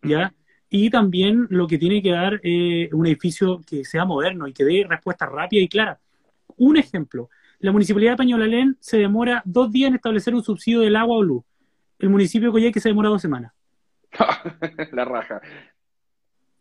¿ya? 0.05 0.35
Y 0.71 0.91
también 0.91 1.47
lo 1.51 1.67
que 1.67 1.79
tiene 1.79 2.03
que 2.03 2.11
dar 2.11 2.41
eh, 2.43 2.89
un 2.93 3.07
edificio 3.07 3.61
que 3.67 3.85
sea 3.85 4.05
moderno 4.05 4.49
y 4.49 4.53
que 4.53 4.65
dé 4.65 4.87
respuesta 4.89 5.27
rápida 5.27 5.63
y 5.63 5.69
clara. 5.69 6.01
Un 6.57 6.77
ejemplo, 6.77 7.31
la 7.61 7.73
Municipalidad 7.73 8.13
de 8.13 8.17
Pañolalén 8.17 8.77
se 8.81 8.99
demora 8.99 9.43
dos 9.45 9.71
días 9.71 9.89
en 9.89 9.95
establecer 9.95 10.35
un 10.35 10.43
subsidio 10.43 10.81
del 10.81 10.97
agua 10.97 11.17
o 11.17 11.23
luz. 11.23 11.45
El 11.99 12.11
municipio 12.11 12.49
de 12.49 12.53
Coyhaique 12.53 12.81
se 12.81 12.89
demora 12.89 13.09
dos 13.09 13.23
semanas. 13.23 13.53
la 14.93 15.05
raja. 15.05 15.41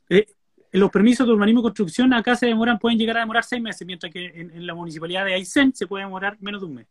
Eh, 0.09 0.27
los 0.71 0.89
permisos 0.89 1.25
de 1.27 1.33
urbanismo 1.33 1.59
y 1.59 1.63
construcción 1.63 2.13
acá 2.13 2.35
se 2.35 2.47
demoran, 2.47 2.79
pueden 2.79 2.97
llegar 2.97 3.17
a 3.17 3.21
demorar 3.21 3.43
seis 3.43 3.61
meses, 3.61 3.85
mientras 3.85 4.11
que 4.11 4.25
en, 4.25 4.51
en 4.51 4.65
la 4.65 4.73
municipalidad 4.73 5.25
de 5.25 5.33
Aysén 5.33 5.73
se 5.73 5.87
puede 5.87 6.03
demorar 6.03 6.37
menos 6.39 6.61
de 6.61 6.67
un 6.67 6.75
mes. 6.75 6.87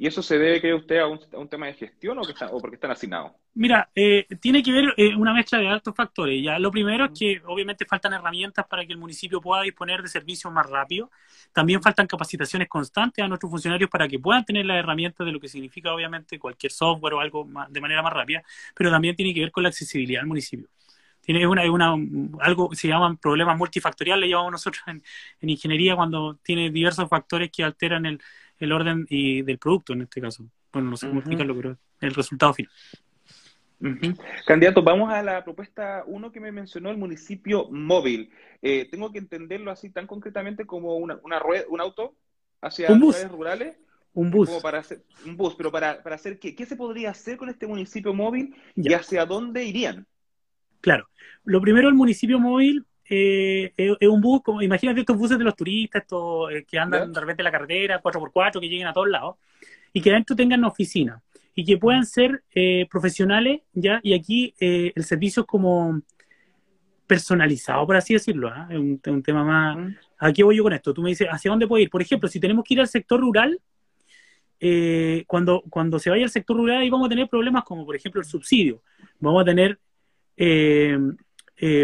¿Y 0.00 0.06
eso 0.06 0.22
se 0.22 0.38
debe, 0.38 0.60
cree 0.60 0.74
usted, 0.74 1.00
a 1.00 1.08
un, 1.08 1.48
tema 1.48 1.66
de 1.66 1.74
gestión 1.74 2.16
o, 2.18 2.22
que 2.22 2.32
o 2.52 2.60
porque 2.60 2.76
están 2.76 2.92
asignados? 2.92 3.32
Mira, 3.54 3.90
eh, 3.96 4.28
tiene 4.40 4.62
que 4.62 4.70
ver 4.70 4.94
eh, 4.96 5.16
una 5.16 5.34
mezcla 5.34 5.58
de 5.58 5.66
altos 5.66 5.92
factores. 5.92 6.40
Ya 6.40 6.56
Lo 6.60 6.70
primero 6.70 7.06
es 7.06 7.18
que 7.18 7.42
obviamente 7.44 7.84
faltan 7.84 8.12
herramientas 8.12 8.64
para 8.68 8.86
que 8.86 8.92
el 8.92 8.98
municipio 8.98 9.40
pueda 9.40 9.62
disponer 9.62 10.00
de 10.00 10.06
servicios 10.06 10.52
más 10.52 10.70
rápido. 10.70 11.10
También 11.52 11.82
faltan 11.82 12.06
capacitaciones 12.06 12.68
constantes 12.68 13.24
a 13.24 13.26
nuestros 13.26 13.50
funcionarios 13.50 13.90
para 13.90 14.06
que 14.06 14.20
puedan 14.20 14.44
tener 14.44 14.66
las 14.66 14.78
herramientas 14.78 15.26
de 15.26 15.32
lo 15.32 15.40
que 15.40 15.48
significa 15.48 15.92
obviamente 15.92 16.38
cualquier 16.38 16.70
software 16.70 17.14
o 17.14 17.20
algo 17.20 17.48
de 17.68 17.80
manera 17.80 18.00
más 18.00 18.12
rápida, 18.12 18.44
pero 18.76 18.92
también 18.92 19.16
tiene 19.16 19.34
que 19.34 19.40
ver 19.40 19.50
con 19.50 19.64
la 19.64 19.70
accesibilidad 19.70 20.20
al 20.22 20.28
municipio. 20.28 20.68
Tiene 21.20 21.44
una, 21.46 21.70
una, 21.70 21.94
algo 22.40 22.70
que 22.70 22.76
se 22.76 22.86
llaman 22.86 23.16
problemas 23.16 23.58
multifactoriales, 23.58 24.20
le 24.22 24.28
llamamos 24.30 24.52
nosotros 24.52 24.82
en, 24.86 25.02
en 25.40 25.50
ingeniería 25.50 25.96
cuando 25.96 26.36
tiene 26.36 26.70
diversos 26.70 27.08
factores 27.08 27.50
que 27.50 27.64
alteran 27.64 28.06
el, 28.06 28.20
el 28.58 28.72
orden 28.72 29.06
y 29.08 29.42
del 29.42 29.58
producto 29.58 29.92
en 29.92 30.02
este 30.02 30.20
caso. 30.20 30.44
Bueno, 30.72 30.90
no 30.90 30.96
sé 30.96 31.08
cómo 31.08 31.20
explicarlo, 31.20 31.56
pero 31.56 31.78
el 32.00 32.14
resultado 32.14 32.54
final. 32.54 32.72
Candidato, 34.46 34.82
vamos 34.82 35.12
a 35.12 35.22
la 35.22 35.44
propuesta 35.44 36.02
uno 36.06 36.32
que 36.32 36.40
me 36.40 36.50
mencionó, 36.50 36.90
el 36.90 36.98
municipio 36.98 37.68
móvil. 37.70 38.30
Eh, 38.60 38.88
¿Tengo 38.90 39.12
que 39.12 39.18
entenderlo 39.18 39.70
así 39.70 39.90
tan 39.90 40.06
concretamente 40.06 40.66
como 40.66 40.96
una, 40.96 41.18
una 41.22 41.38
rueda, 41.38 41.64
un 41.68 41.80
auto 41.80 42.16
hacia 42.60 42.90
un 42.90 43.00
bus. 43.00 43.28
rurales? 43.28 43.76
Un 44.14 44.30
bus. 44.30 44.48
Como 44.48 44.60
para 44.60 44.80
hacer, 44.80 45.04
un 45.24 45.36
bus, 45.36 45.54
pero 45.54 45.70
para, 45.70 46.02
para 46.02 46.16
hacer 46.16 46.40
qué? 46.40 46.56
¿Qué 46.56 46.66
se 46.66 46.74
podría 46.74 47.10
hacer 47.10 47.36
con 47.36 47.48
este 47.48 47.68
municipio 47.68 48.12
móvil 48.12 48.54
y 48.74 48.92
hacia 48.92 49.24
dónde 49.24 49.64
irían? 49.64 50.06
Claro. 50.80 51.08
Lo 51.44 51.60
primero, 51.60 51.88
el 51.88 51.94
municipio 51.94 52.40
móvil 52.40 52.84
eh, 53.10 53.72
es, 53.76 54.08
un 54.08 54.20
bus, 54.20 54.42
como 54.42 54.60
imagínate 54.60 55.00
estos 55.00 55.16
buses 55.16 55.38
de 55.38 55.44
los 55.44 55.56
turistas, 55.56 56.02
estos 56.02 56.52
eh, 56.52 56.64
que 56.68 56.78
andan 56.78 57.12
de 57.12 57.20
repente 57.20 57.40
en 57.40 57.44
la 57.44 57.50
carretera, 57.50 58.02
4x4, 58.02 58.60
que 58.60 58.68
lleguen 58.68 58.86
a 58.86 58.92
todos 58.92 59.08
lados, 59.08 59.36
y 59.92 60.02
que 60.02 60.10
adentro 60.10 60.36
tengan 60.36 60.64
oficina, 60.64 61.22
y 61.54 61.64
que 61.64 61.78
puedan 61.78 62.04
ser 62.04 62.42
eh, 62.54 62.86
profesionales, 62.90 63.62
¿ya? 63.72 64.00
Y 64.02 64.12
aquí 64.12 64.54
el 64.58 65.04
servicio 65.04 65.42
es 65.42 65.46
como 65.46 66.02
personalizado, 67.06 67.86
por 67.86 67.96
así 67.96 68.12
decirlo, 68.12 68.48
¿ah? 68.48 68.68
es 68.70 68.78
un, 68.78 69.22
tema 69.22 69.42
más... 69.42 69.94
¿A 70.18 70.32
qué 70.32 70.42
voy 70.42 70.56
yo 70.56 70.64
con 70.64 70.72
esto? 70.72 70.92
Tú 70.92 71.00
me 71.00 71.10
dices, 71.10 71.28
¿hacia 71.30 71.50
dónde 71.50 71.66
puedo 71.66 71.82
ir? 71.82 71.88
Por 71.88 72.02
ejemplo, 72.02 72.28
si 72.28 72.38
tenemos 72.38 72.64
que 72.64 72.74
ir 72.74 72.80
al 72.80 72.88
sector 72.88 73.20
rural, 73.20 73.58
cuando, 75.26 75.62
cuando 75.70 75.98
se 76.00 76.10
vaya 76.10 76.24
al 76.24 76.30
sector 76.30 76.56
rural 76.56 76.78
ahí 76.78 76.90
vamos 76.90 77.06
a 77.06 77.08
tener 77.08 77.28
problemas 77.28 77.62
como, 77.64 77.86
por 77.86 77.96
ejemplo, 77.96 78.20
el 78.20 78.26
subsidio. 78.26 78.82
Vamos 79.20 79.42
a 79.42 79.44
tener 79.44 79.78
eh, 80.36 80.98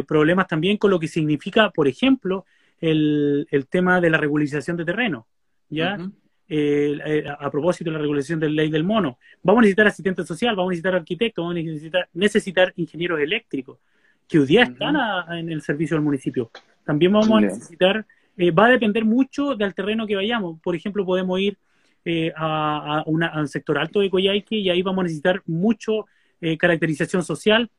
problemas 0.06 0.46
también 0.46 0.76
con 0.76 0.90
lo 0.90 1.00
que 1.00 1.08
significa, 1.08 1.70
por 1.70 1.88
ejemplo, 1.88 2.44
el, 2.80 3.46
el 3.50 3.66
tema 3.66 4.00
de 4.00 4.10
la 4.10 4.18
regularización 4.18 4.76
de 4.76 4.84
terreno, 4.84 5.26
¿ya? 5.68 5.98
Eh, 6.46 7.24
a, 7.26 7.50
propósito 7.50 7.88
de 7.88 7.94
la 7.94 8.02
regulación 8.02 8.38
de 8.38 8.50
la 8.50 8.56
ley 8.56 8.70
del 8.70 8.84
mono. 8.84 9.18
Vamos 9.42 9.60
a 9.60 9.62
necesitar 9.62 9.86
asistente 9.86 10.24
social, 10.24 10.54
vamos 10.54 10.70
a 10.70 10.72
necesitar 10.72 10.94
arquitectos, 10.94 11.42
vamos 11.42 11.56
a 11.56 11.62
necesitar, 11.62 12.08
necesitar 12.12 12.72
ingenieros 12.76 13.18
eléctricos, 13.18 13.78
que 14.28 14.38
hoy 14.38 14.46
día 14.46 14.64
están 14.64 14.94
en 15.38 15.50
el 15.50 15.62
servicio 15.62 15.96
del 15.96 16.04
municipio. 16.04 16.50
También 16.84 17.12
vamos 17.12 17.38
a 17.38 17.40
necesitar, 17.40 18.06
eh, 18.36 18.50
va 18.50 18.66
a 18.66 18.70
depender 18.70 19.06
mucho 19.06 19.54
del 19.54 19.74
terreno 19.74 20.06
que 20.06 20.16
vayamos. 20.16 20.60
Por 20.60 20.76
ejemplo, 20.76 21.06
podemos 21.06 21.40
ir 21.40 21.56
a, 22.36 22.98
a, 22.98 23.02
una, 23.06 23.28
al 23.28 23.48
sector 23.48 23.78
alto 23.78 24.00
de 24.00 24.10
Coyhaique 24.10 24.56
y 24.56 24.68
ahí 24.68 24.82
vamos 24.82 25.00
a 25.00 25.04
necesitar 25.04 25.42
mucho 25.46 26.04
caracterización 26.58 27.22
social, 27.24 27.70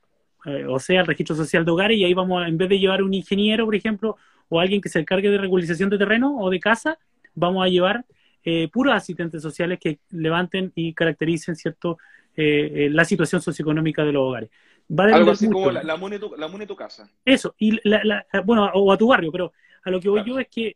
eh, 0.45 0.65
o 0.67 0.79
sea, 0.79 1.01
el 1.01 1.07
registro 1.07 1.35
social 1.35 1.65
de 1.65 1.71
hogares, 1.71 1.97
y 1.97 2.03
ahí 2.03 2.13
vamos, 2.13 2.47
en 2.47 2.57
vez 2.57 2.69
de 2.69 2.79
llevar 2.79 3.03
un 3.03 3.13
ingeniero, 3.13 3.65
por 3.65 3.75
ejemplo, 3.75 4.17
o 4.49 4.59
alguien 4.59 4.81
que 4.81 4.89
se 4.89 4.99
encargue 4.99 5.29
de 5.29 5.37
regularización 5.37 5.89
de 5.89 5.97
terreno 5.97 6.37
o 6.37 6.49
de 6.49 6.59
casa, 6.59 6.99
vamos 7.33 7.65
a 7.65 7.69
llevar 7.69 8.05
eh, 8.43 8.67
puros 8.69 8.93
asistentes 8.93 9.41
sociales 9.41 9.79
que 9.79 9.99
levanten 10.11 10.71
y 10.75 10.93
caractericen, 10.93 11.55
¿cierto?, 11.55 11.97
eh, 12.37 12.89
la 12.91 13.05
situación 13.05 13.41
socioeconómica 13.41 14.03
de 14.03 14.11
los 14.11 14.23
hogares. 14.23 14.49
Algo 14.97 15.31
así 15.31 15.49
como 15.49 15.71
la, 15.71 15.81
la, 15.83 15.95
MUNE 15.95 16.19
tu, 16.19 16.35
la 16.35 16.67
tu 16.67 16.75
casa. 16.75 17.09
Eso, 17.23 17.55
y 17.57 17.79
la, 17.87 18.25
bueno, 18.43 18.69
o 18.73 18.91
a 18.91 18.97
tu 18.97 19.07
barrio, 19.07 19.31
pero 19.31 19.53
a 19.83 19.89
lo 19.89 19.99
que 19.99 20.09
voy 20.09 20.23
yo 20.25 20.37
es 20.37 20.47
que 20.47 20.75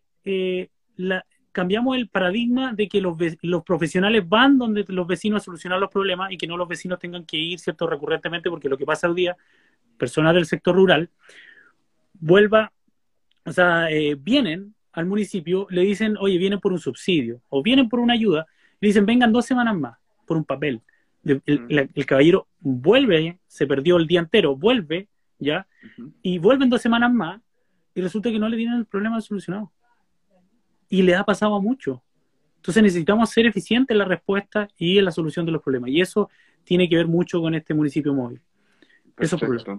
la, 0.96 1.24
cambiamos 1.52 1.98
el 1.98 2.08
paradigma 2.08 2.74
de 2.74 2.88
que 2.88 3.02
los, 3.02 3.18
los 3.42 3.64
profesionales 3.64 4.28
van 4.28 4.58
donde 4.58 4.86
los 4.88 5.08
vecinos 5.08 5.42
a 5.42 5.46
solucionar 5.46 5.80
los 5.80 5.90
problemas 5.90 6.32
y 6.32 6.38
que 6.38 6.48
no 6.48 6.58
los 6.58 6.68
vecinos 6.68 7.00
tengan 7.00 7.26
que 7.26 7.38
ir, 7.38 7.60
¿cierto?, 7.60 7.88
recurrentemente, 7.88 8.50
porque 8.50 8.70
lo 8.70 8.78
que 8.78 8.86
pasa 8.86 9.10
hoy 9.10 9.16
día, 9.16 9.38
personas 10.00 10.34
del 10.34 10.46
sector 10.46 10.76
rural, 10.76 11.10
vuelva, 12.14 12.72
o 13.46 13.52
sea, 13.52 13.92
eh, 13.92 14.16
vienen 14.16 14.74
al 14.94 15.06
municipio, 15.06 15.68
le 15.70 15.82
dicen, 15.82 16.18
oye, 16.20 16.38
vienen 16.38 16.60
por 16.60 16.74
un 16.74 16.80
subsidio 16.80 17.42
o 17.50 17.62
vienen 17.62 17.90
por 17.90 18.00
una 18.00 18.14
ayuda, 18.14 18.48
le 18.80 18.88
dicen, 18.88 19.06
vengan 19.06 19.32
dos 19.32 19.46
semanas 19.46 19.78
más 19.78 19.98
por 20.26 20.38
un 20.38 20.46
papel. 20.46 20.82
El, 21.24 21.44
el, 21.94 22.06
caballero 22.06 22.48
vuelve, 22.60 23.40
se 23.46 23.68
perdió 23.68 23.98
el 23.98 24.08
día 24.08 24.22
entero, 24.22 24.56
vuelve, 24.56 25.10
¿ya? 25.38 25.68
Y 26.22 26.40
vuelven 26.40 26.70
dos 26.70 26.82
semanas 26.82 27.14
más 27.14 27.42
y 27.94 28.02
resulta 28.02 28.32
que 28.32 28.40
no 28.40 28.48
le 28.48 28.58
tienen 28.58 28.78
el 28.78 28.86
problema 28.86 29.20
solucionado 29.20 29.72
y 30.88 31.02
le 31.02 31.16
ha 31.16 31.24
pasado 31.24 31.56
a 31.56 31.62
mucho. 31.62 32.02
Entonces 32.56 32.84
necesitamos 32.84 33.30
ser 33.30 33.46
eficientes 33.46 33.94
en 33.94 34.00
la 34.00 34.06
respuesta 34.06 34.68
y 34.78 34.98
en 34.98 35.06
la 35.06 35.12
solución 35.12 35.46
de 35.46 35.52
los 35.52 35.62
problemas. 35.62 35.90
Y 35.92 36.02
eso 36.02 36.30
tiene 36.64 36.90
que 36.90 36.96
ver 36.96 37.08
mucho 37.08 37.42
con 37.42 37.54
este 37.56 37.74
municipio 37.74 38.14
móvil. 38.14 38.42
Eso 39.20 39.36
es 39.36 39.74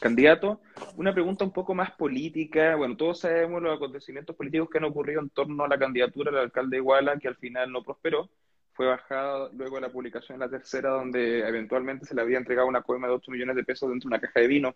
Candidato, 0.00 0.60
una 0.96 1.12
pregunta 1.12 1.44
un 1.44 1.52
poco 1.52 1.74
más 1.74 1.92
política. 1.92 2.74
Bueno, 2.76 2.96
todos 2.96 3.20
sabemos 3.20 3.62
los 3.62 3.76
acontecimientos 3.76 4.34
políticos 4.34 4.68
que 4.70 4.78
han 4.78 4.84
ocurrido 4.84 5.20
en 5.20 5.30
torno 5.30 5.64
a 5.64 5.68
la 5.68 5.78
candidatura 5.78 6.30
del 6.30 6.40
alcalde 6.40 6.76
de 6.76 6.82
Iguala, 6.82 7.18
que 7.18 7.28
al 7.28 7.36
final 7.36 7.70
no 7.70 7.82
prosperó. 7.82 8.28
Fue 8.72 8.86
bajada 8.86 9.48
luego 9.52 9.76
de 9.76 9.82
la 9.82 9.92
publicación 9.92 10.34
en 10.34 10.40
la 10.40 10.50
tercera, 10.50 10.90
donde 10.90 11.46
eventualmente 11.46 12.06
se 12.06 12.14
le 12.14 12.22
había 12.22 12.38
entregado 12.38 12.66
una 12.66 12.82
coima 12.82 13.06
de 13.06 13.14
8 13.14 13.30
millones 13.30 13.56
de 13.56 13.64
pesos 13.64 13.88
dentro 13.88 14.08
de 14.08 14.14
una 14.16 14.20
caja 14.20 14.40
de 14.40 14.48
vino. 14.48 14.74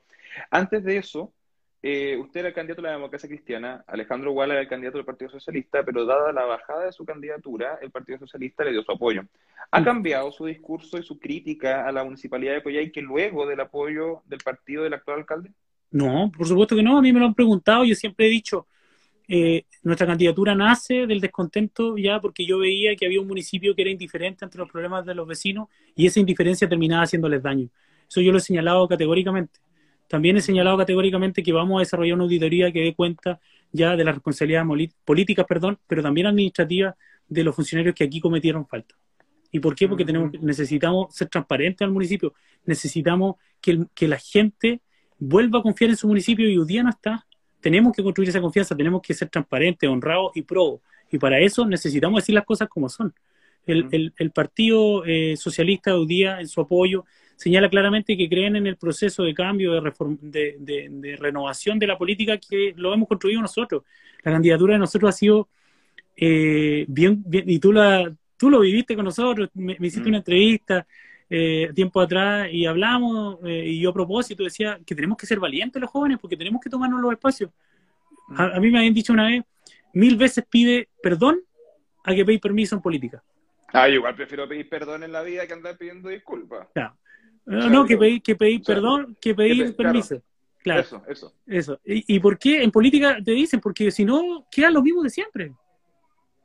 Antes 0.51 0.85
de 0.85 0.99
eso, 0.99 1.33
eh, 1.81 2.17
usted 2.17 2.41
era 2.41 2.49
el 2.49 2.55
candidato 2.55 2.83
de 2.83 2.89
la 2.89 2.95
democracia 2.95 3.29
cristiana, 3.29 3.85
Alejandro 3.87 4.33
Guala 4.33 4.55
era 4.55 4.63
el 4.63 4.69
candidato 4.69 4.99
del 4.99 5.05
Partido 5.05 5.31
Socialista, 5.31 5.85
pero 5.85 6.05
dada 6.05 6.33
la 6.33 6.45
bajada 6.45 6.87
de 6.87 6.93
su 6.93 7.05
candidatura, 7.05 7.79
el 7.81 7.91
Partido 7.91 8.19
Socialista 8.19 8.65
le 8.65 8.73
dio 8.73 8.83
su 8.83 8.91
apoyo. 8.91 9.23
¿Ha 9.71 9.81
mm. 9.81 9.85
cambiado 9.85 10.33
su 10.33 10.47
discurso 10.47 10.99
y 10.99 11.05
su 11.05 11.19
crítica 11.19 11.87
a 11.87 11.93
la 11.93 12.03
municipalidad 12.03 12.63
de 12.63 12.93
que 12.93 13.01
luego 13.01 13.47
del 13.47 13.61
apoyo 13.61 14.23
del 14.27 14.41
partido 14.41 14.83
del 14.83 14.95
actual 14.95 15.21
alcalde? 15.21 15.53
No, 15.91 16.33
por 16.37 16.47
supuesto 16.47 16.75
que 16.75 16.83
no, 16.83 16.99
a 16.99 17.03
mí 17.03 17.13
me 17.13 17.21
lo 17.21 17.27
han 17.27 17.35
preguntado, 17.35 17.85
yo 17.85 17.95
siempre 17.95 18.27
he 18.27 18.31
dicho, 18.31 18.67
eh, 19.31 19.65
nuestra 19.83 20.07
candidatura 20.07 20.55
nace 20.55 21.07
del 21.07 21.21
descontento 21.21 21.97
ya 21.99 22.19
porque 22.19 22.47
yo 22.47 22.59
veía 22.59 22.97
que 22.97 23.07
había 23.07 23.21
un 23.21 23.29
municipio 23.29 23.75
que 23.75 23.83
era 23.83 23.91
indiferente 23.91 24.45
ante 24.45 24.57
los 24.59 24.71
problemas 24.71 25.05
de 25.05 25.15
los 25.15 25.29
vecinos 25.29 25.69
y 25.95 26.07
esa 26.07 26.19
indiferencia 26.19 26.69
terminaba 26.69 27.05
haciéndoles 27.05 27.43
daño. 27.43 27.69
Eso 28.09 28.21
yo 28.21 28.33
lo 28.33 28.39
he 28.39 28.41
señalado 28.41 28.89
categóricamente. 28.89 29.61
También 30.09 30.37
he 30.37 30.41
señalado 30.41 30.77
categóricamente 30.79 31.43
que 31.43 31.53
vamos 31.53 31.79
a 31.79 31.81
desarrollar 31.81 32.15
una 32.15 32.25
auditoría 32.25 32.73
que 32.73 32.81
dé 32.81 32.95
cuenta 32.95 33.41
ya 33.71 33.95
de 33.95 34.05
las 34.05 34.15
responsabilidades 34.15 34.95
políticas, 35.05 35.47
perdón, 35.47 35.79
pero 35.87 36.03
también 36.03 36.27
administrativas 36.27 36.95
de 37.29 37.45
los 37.45 37.55
funcionarios 37.55 37.95
que 37.95 38.05
aquí 38.05 38.19
cometieron 38.19 38.67
falta. 38.67 38.95
¿Y 39.53 39.61
por 39.61 39.75
qué? 39.75 39.87
Porque 39.87 40.05
tenemos, 40.05 40.33
necesitamos 40.41 41.15
ser 41.15 41.29
transparentes 41.29 41.85
al 41.85 41.93
municipio, 41.93 42.35
necesitamos 42.65 43.37
que, 43.61 43.85
que, 43.95 44.09
la 44.09 44.19
gente 44.19 44.81
vuelva 45.19 45.59
a 45.59 45.63
confiar 45.63 45.91
en 45.91 45.97
su 45.97 46.09
municipio 46.09 46.49
y 46.49 46.57
hoy 46.57 46.67
día 46.67 46.83
no 46.83 46.91
está. 46.91 47.27
Tenemos 47.61 47.95
que 47.95 48.03
construir 48.03 48.31
esa 48.31 48.41
confianza, 48.41 48.77
tenemos 48.77 49.03
que 49.03 49.15
ser 49.15 49.29
transparentes, 49.29 49.89
honrados 49.89 50.33
y 50.35 50.43
pro. 50.43 50.81
Y 51.11 51.19
para 51.19 51.39
eso 51.41 51.67
necesitamos 51.67 52.23
decir 52.23 52.35
las 52.35 52.45
cosas 52.45 52.69
como 52.69 52.89
son. 52.89 53.15
El, 53.67 54.15
el, 54.17 54.31
Partido 54.31 55.05
eh, 55.05 55.37
Socialista 55.37 55.95
hoy 55.95 56.07
día, 56.07 56.41
en 56.41 56.49
su 56.49 56.61
apoyo, 56.63 57.05
señala 57.39 57.71
claramente 57.71 58.17
que 58.17 58.29
creen 58.29 58.57
en 58.57 58.67
el 58.67 58.77
proceso 58.77 59.23
de 59.23 59.33
cambio, 59.33 59.81
de, 60.21 60.57
de, 60.59 61.17
renovación 61.17 61.79
de 61.79 61.87
la 61.87 61.97
política 61.97 62.37
que 62.37 62.75
lo 62.77 62.93
hemos 62.93 63.07
construido 63.07 63.41
nosotros. 63.41 63.85
La 64.25 64.33
candidatura 64.33 64.73
de 64.73 64.81
nosotros 64.81 65.15
ha 65.15 65.17
sido 65.17 65.49
eh, 66.17 66.85
bien, 66.89 67.25
y 67.31 67.61
tú, 67.61 67.73
la, 67.73 68.13
tú 68.37 68.51
lo 68.51 68.59
viviste 68.59 68.97
con 68.97 69.05
nosotros, 69.05 69.51
me, 69.55 69.77
hiciste 69.79 70.07
mm. 70.07 70.09
una 70.09 70.17
entrevista 70.19 70.85
eh, 71.31 71.71
tiempo 71.77 72.01
atrás 72.01 72.49
y 72.51 72.67
hablamos, 72.67 73.39
eh, 73.45 73.67
y 73.67 73.81
yo 73.81 73.91
a 73.91 73.95
propósito 73.95 74.43
decía 74.43 74.81
que 74.85 74.97
tenemos 74.97 75.17
que 75.17 75.27
ser 75.27 75.39
valientes 75.39 75.81
los 75.81 75.91
jóvenes 75.91 76.19
porque 76.21 76.37
tenemos 76.37 76.61
que 76.61 76.69
tomarnos 76.69 77.01
los 77.01 77.13
espacios. 77.13 77.53
A, 78.37 78.57
a 78.57 78.61
mí 78.61 78.69
me 78.69 78.79
habían 78.79 78.95
dicho 78.95 79.13
una 79.13 79.29
vez, 79.29 79.45
mil 79.93 80.17
veces 80.17 80.45
pide 80.51 80.89
perdón 81.01 81.39
a 82.03 82.13
que 82.17 82.25
pedir 82.25 82.41
permiso 82.41 82.75
en 82.75 82.83
política. 82.83 83.23
Ah, 83.69 83.89
igual 83.89 84.17
prefiero 84.17 84.49
pedir 84.49 84.69
perdón 84.69 85.05
en 85.05 85.13
la 85.13 85.23
vida 85.23 85.47
que 85.47 85.53
andar 85.53 85.77
pidiendo 85.77 86.09
disculpas. 86.09 86.67
No, 87.49 87.87
que 87.87 87.97
pedir, 87.97 88.23
que 88.23 88.37
pedir 88.37 88.63
perdón, 88.63 89.17
que 89.21 89.35
pedir 89.35 89.75
permiso. 89.75 90.23
Claro. 90.59 90.81
Eso, 90.81 91.03
eso. 91.09 91.35
Eso. 91.47 91.81
¿Y, 91.85 92.19
por 92.21 92.39
qué 92.39 92.63
en 92.63 92.71
política 92.71 93.19
te 93.25 93.31
dicen? 93.31 93.61
Porque 93.61 93.91
si 93.91 94.05
no, 94.05 94.47
queda 94.51 94.71
lo 94.71 94.83
mismo 94.83 95.03
de 95.03 95.11
siempre. 95.11 95.55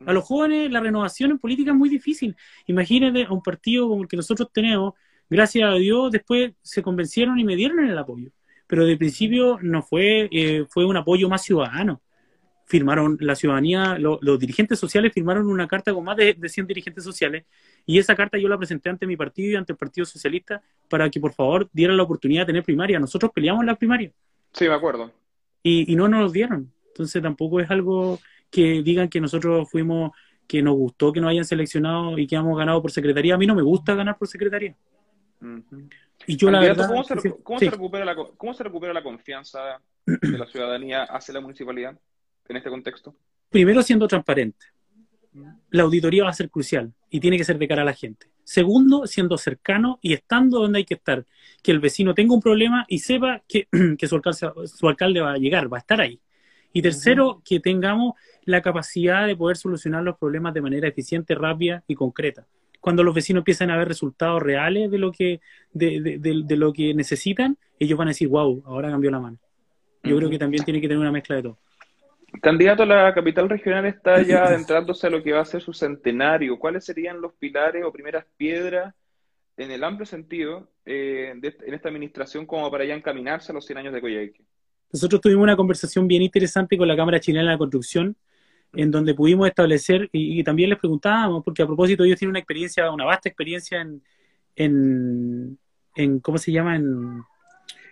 A 0.05 0.13
los 0.13 0.23
jóvenes 0.23 0.71
la 0.71 0.79
renovación 0.79 1.31
en 1.31 1.39
política 1.39 1.71
es 1.71 1.77
muy 1.77 1.89
difícil. 1.89 2.35
Imagínate 2.67 3.25
a 3.25 3.31
un 3.31 3.41
partido 3.41 3.89
como 3.89 4.03
el 4.03 4.07
que 4.07 4.17
nosotros 4.17 4.49
tenemos, 4.53 4.93
gracias 5.29 5.69
a 5.69 5.73
Dios, 5.75 6.11
después 6.11 6.53
se 6.61 6.81
convencieron 6.81 7.37
y 7.39 7.43
me 7.43 7.55
dieron 7.55 7.83
el 7.85 7.97
apoyo. 7.97 8.29
Pero 8.67 8.85
de 8.85 8.95
principio 8.95 9.59
no 9.61 9.81
fue, 9.81 10.29
eh, 10.31 10.65
fue 10.69 10.85
un 10.85 10.95
apoyo 10.95 11.27
más 11.27 11.43
ciudadano 11.43 12.01
firmaron 12.65 13.17
la 13.19 13.35
ciudadanía, 13.35 13.97
los 13.99 14.39
dirigentes 14.39 14.79
sociales 14.79 15.13
firmaron 15.13 15.47
una 15.47 15.67
carta 15.67 15.93
con 15.93 16.03
más 16.03 16.17
de, 16.17 16.35
100 16.43 16.67
dirigentes 16.67 17.03
sociales 17.03 17.45
y 17.85 17.99
esa 17.99 18.15
carta 18.15 18.37
yo 18.37 18.47
la 18.47 18.57
presenté 18.57 18.89
ante 18.89 19.05
mi 19.05 19.17
partido 19.17 19.51
y 19.51 19.55
ante 19.55 19.73
el 19.73 19.77
Partido 19.77 20.05
Socialista 20.05 20.61
para 20.89 21.09
que 21.09 21.19
por 21.19 21.33
favor 21.33 21.69
dieran 21.73 21.97
la 21.97 22.03
oportunidad 22.03 22.43
de 22.43 22.47
tener 22.47 22.63
primaria. 22.63 22.99
Nosotros 22.99 23.31
peleamos 23.33 23.65
la 23.65 23.75
primaria. 23.75 24.11
Sí, 24.53 24.67
me 24.67 24.73
acuerdo. 24.73 25.11
Y, 25.61 25.95
no 25.95 26.07
nos 26.07 26.31
dieron. 26.31 26.71
Entonces 26.87 27.21
tampoco 27.21 27.59
es 27.59 27.69
algo 27.69 28.19
que 28.49 28.81
digan 28.83 29.09
que 29.09 29.19
nosotros 29.19 29.69
fuimos, 29.69 30.11
que 30.47 30.61
nos 30.61 30.75
gustó 30.75 31.11
que 31.11 31.21
nos 31.21 31.31
hayan 31.31 31.45
seleccionado 31.45 32.17
y 32.17 32.27
que 32.27 32.35
hemos 32.35 32.57
ganado 32.57 32.81
por 32.81 32.91
secretaría. 32.91 33.35
A 33.35 33.37
mí 33.37 33.47
no 33.47 33.55
me 33.55 33.61
gusta 33.61 33.95
ganar 33.95 34.17
por 34.17 34.27
secretaría. 34.27 34.75
Y 36.27 36.37
yo 36.37 36.51
la 36.51 36.59
verdad, 36.59 36.87
¿cómo, 36.87 37.03
se, 37.03 37.69
recupera 37.69 38.05
la, 38.05 38.15
¿Cómo 38.15 38.53
se 38.53 38.63
recupera 38.63 38.93
la 38.93 39.03
confianza 39.03 39.81
de 40.05 40.37
la 40.37 40.45
ciudadanía 40.45 41.03
hacia 41.03 41.33
la 41.33 41.41
municipalidad? 41.41 41.97
en 42.49 42.57
este 42.57 42.69
contexto? 42.69 43.15
Primero, 43.49 43.81
siendo 43.83 44.07
transparente. 44.07 44.65
La 45.69 45.83
auditoría 45.83 46.23
va 46.23 46.29
a 46.29 46.33
ser 46.33 46.49
crucial 46.49 46.93
y 47.09 47.19
tiene 47.19 47.37
que 47.37 47.43
ser 47.43 47.57
de 47.57 47.67
cara 47.67 47.81
a 47.81 47.85
la 47.85 47.93
gente. 47.93 48.27
Segundo, 48.43 49.07
siendo 49.07 49.37
cercano 49.37 49.99
y 50.01 50.13
estando 50.13 50.59
donde 50.59 50.79
hay 50.79 50.85
que 50.85 50.95
estar. 50.95 51.25
Que 51.61 51.71
el 51.71 51.79
vecino 51.79 52.13
tenga 52.13 52.33
un 52.33 52.41
problema 52.41 52.85
y 52.87 52.99
sepa 52.99 53.43
que, 53.47 53.67
su, 54.07 54.15
alcalde, 54.15 54.67
su, 54.67 54.87
alcalde, 54.87 55.21
va 55.21 55.33
a 55.33 55.37
llegar, 55.37 55.71
va 55.71 55.77
a 55.77 55.79
estar 55.79 56.01
ahí. 56.01 56.19
Y 56.73 56.81
tercero, 56.81 57.41
que 57.45 57.59
tengamos 57.59 58.15
la 58.45 58.61
capacidad 58.61 59.27
de 59.27 59.35
poder 59.35 59.57
solucionar 59.57 60.03
los 60.03 60.17
problemas 60.17 60.53
de 60.53 60.61
manera 60.61 60.87
eficiente, 60.87 61.35
rápida 61.35 61.83
y 61.87 61.95
concreta. 61.95 62.45
Cuando 62.81 63.03
los 63.03 63.15
vecinos 63.15 63.41
empiezan 63.41 63.69
a 63.69 63.77
ver 63.77 63.87
resultados 63.87 64.41
reales 64.41 64.91
de 64.91 64.97
lo 64.97 65.11
que, 65.11 65.39
de, 65.71 66.19
de 66.19 66.57
lo 66.57 66.73
que 66.73 66.93
necesitan, 66.93 67.57
ellos 67.79 67.97
van 67.97 68.09
a 68.09 68.11
decir, 68.11 68.27
wow, 68.27 68.63
ahora 68.65 68.89
cambió 68.89 69.11
la 69.11 69.19
mano. 69.19 69.37
Yo 70.03 70.17
creo 70.17 70.29
que 70.29 70.37
también 70.37 70.65
tiene 70.65 70.81
que 70.81 70.87
tener 70.87 70.99
una 70.99 71.11
mezcla 71.11 71.37
de 71.37 71.43
todo. 71.43 71.59
Candidato 72.41 72.83
a 72.83 72.85
la 72.85 73.13
capital 73.13 73.49
regional 73.49 73.85
está 73.85 74.21
ya 74.23 74.45
adentrándose 74.45 75.07
a 75.07 75.09
lo 75.09 75.21
que 75.23 75.33
va 75.33 75.41
a 75.41 75.45
ser 75.45 75.61
su 75.61 75.73
centenario. 75.73 76.57
¿Cuáles 76.59 76.85
serían 76.85 77.21
los 77.21 77.33
pilares 77.33 77.83
o 77.83 77.91
primeras 77.91 78.25
piedras 78.37 78.93
en 79.57 79.71
el 79.71 79.83
amplio 79.83 80.05
sentido 80.05 80.69
eh, 80.85 81.33
en 81.33 81.73
esta 81.73 81.89
administración 81.89 82.45
como 82.45 82.69
para 82.71 82.85
ya 82.85 82.95
encaminarse 82.95 83.51
a 83.51 83.55
los 83.55 83.65
100 83.65 83.77
años 83.79 83.93
de 83.93 84.01
Coyhaique? 84.01 84.43
Nosotros 84.91 85.21
tuvimos 85.21 85.43
una 85.43 85.55
conversación 85.55 86.07
bien 86.07 86.21
interesante 86.21 86.77
con 86.77 86.87
la 86.87 86.95
Cámara 86.95 87.19
Chilena 87.19 87.45
de 87.45 87.51
la 87.53 87.57
Construcción, 87.57 88.15
en 88.73 88.91
donde 88.91 89.13
pudimos 89.13 89.47
establecer, 89.47 90.09
y, 90.11 90.43
también 90.43 90.69
les 90.69 90.79
preguntábamos, 90.79 91.43
porque 91.43 91.63
a 91.63 91.65
propósito 91.65 92.03
ellos 92.03 92.17
tienen 92.17 92.31
una 92.31 92.39
experiencia, 92.39 92.91
una 92.91 93.05
vasta 93.05 93.29
experiencia 93.29 93.81
en, 93.81 95.57
en, 95.95 96.19
¿cómo 96.19 96.37
se 96.37 96.51
llama?, 96.51 96.75
en, 96.75 97.23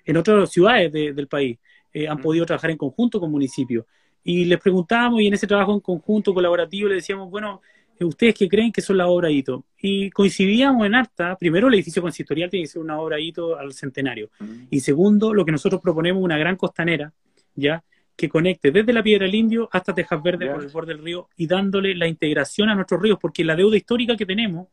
en 0.05 0.17
otras 0.17 0.51
ciudades 0.51 0.91
del 0.91 1.27
país. 1.27 1.57
Eh, 1.93 2.07
han 2.07 2.19
podido 2.19 2.45
trabajar 2.45 2.71
en 2.71 2.77
conjunto 2.77 3.19
con 3.19 3.31
municipios. 3.31 3.85
Y 4.23 4.45
les 4.45 4.59
preguntábamos 4.59 5.21
y 5.21 5.27
en 5.27 5.33
ese 5.33 5.47
trabajo 5.47 5.73
en 5.73 5.79
conjunto 5.79 6.33
colaborativo 6.33 6.89
le 6.89 6.95
decíamos, 6.95 7.29
bueno, 7.29 7.61
eh, 7.99 8.05
¿ustedes 8.05 8.35
qué 8.35 8.47
creen 8.47 8.71
que 8.71 8.81
son 8.81 8.97
las 8.97 9.07
obras 9.07 9.31
hito? 9.31 9.65
Y 9.79 10.09
coincidíamos 10.11 10.85
en 10.85 10.95
harta, 10.95 11.35
primero 11.37 11.67
el 11.67 11.73
edificio 11.73 12.01
consistorial 12.01 12.49
tiene 12.49 12.65
que 12.65 12.71
ser 12.71 12.81
una 12.81 12.99
obra 12.99 13.19
hito 13.19 13.57
al 13.57 13.73
centenario. 13.73 14.29
Y 14.69 14.79
segundo, 14.81 15.33
lo 15.33 15.43
que 15.43 15.51
nosotros 15.51 15.81
proponemos, 15.81 16.23
una 16.23 16.37
gran 16.37 16.55
costanera, 16.55 17.11
¿ya? 17.55 17.83
que 18.15 18.29
conecte 18.29 18.71
desde 18.71 18.93
la 18.93 19.01
Piedra 19.01 19.25
del 19.25 19.33
Indio 19.33 19.67
hasta 19.71 19.95
Tejas 19.95 20.21
Verde 20.21 20.47
por 20.47 20.63
el 20.63 20.69
borde 20.69 20.93
del 20.93 21.03
río 21.03 21.29
y 21.37 21.47
dándole 21.47 21.95
la 21.95 22.07
integración 22.07 22.69
a 22.69 22.75
nuestros 22.75 23.01
ríos, 23.01 23.17
porque 23.19 23.43
la 23.43 23.55
deuda 23.55 23.77
histórica 23.77 24.15
que 24.15 24.27
tenemos 24.27 24.67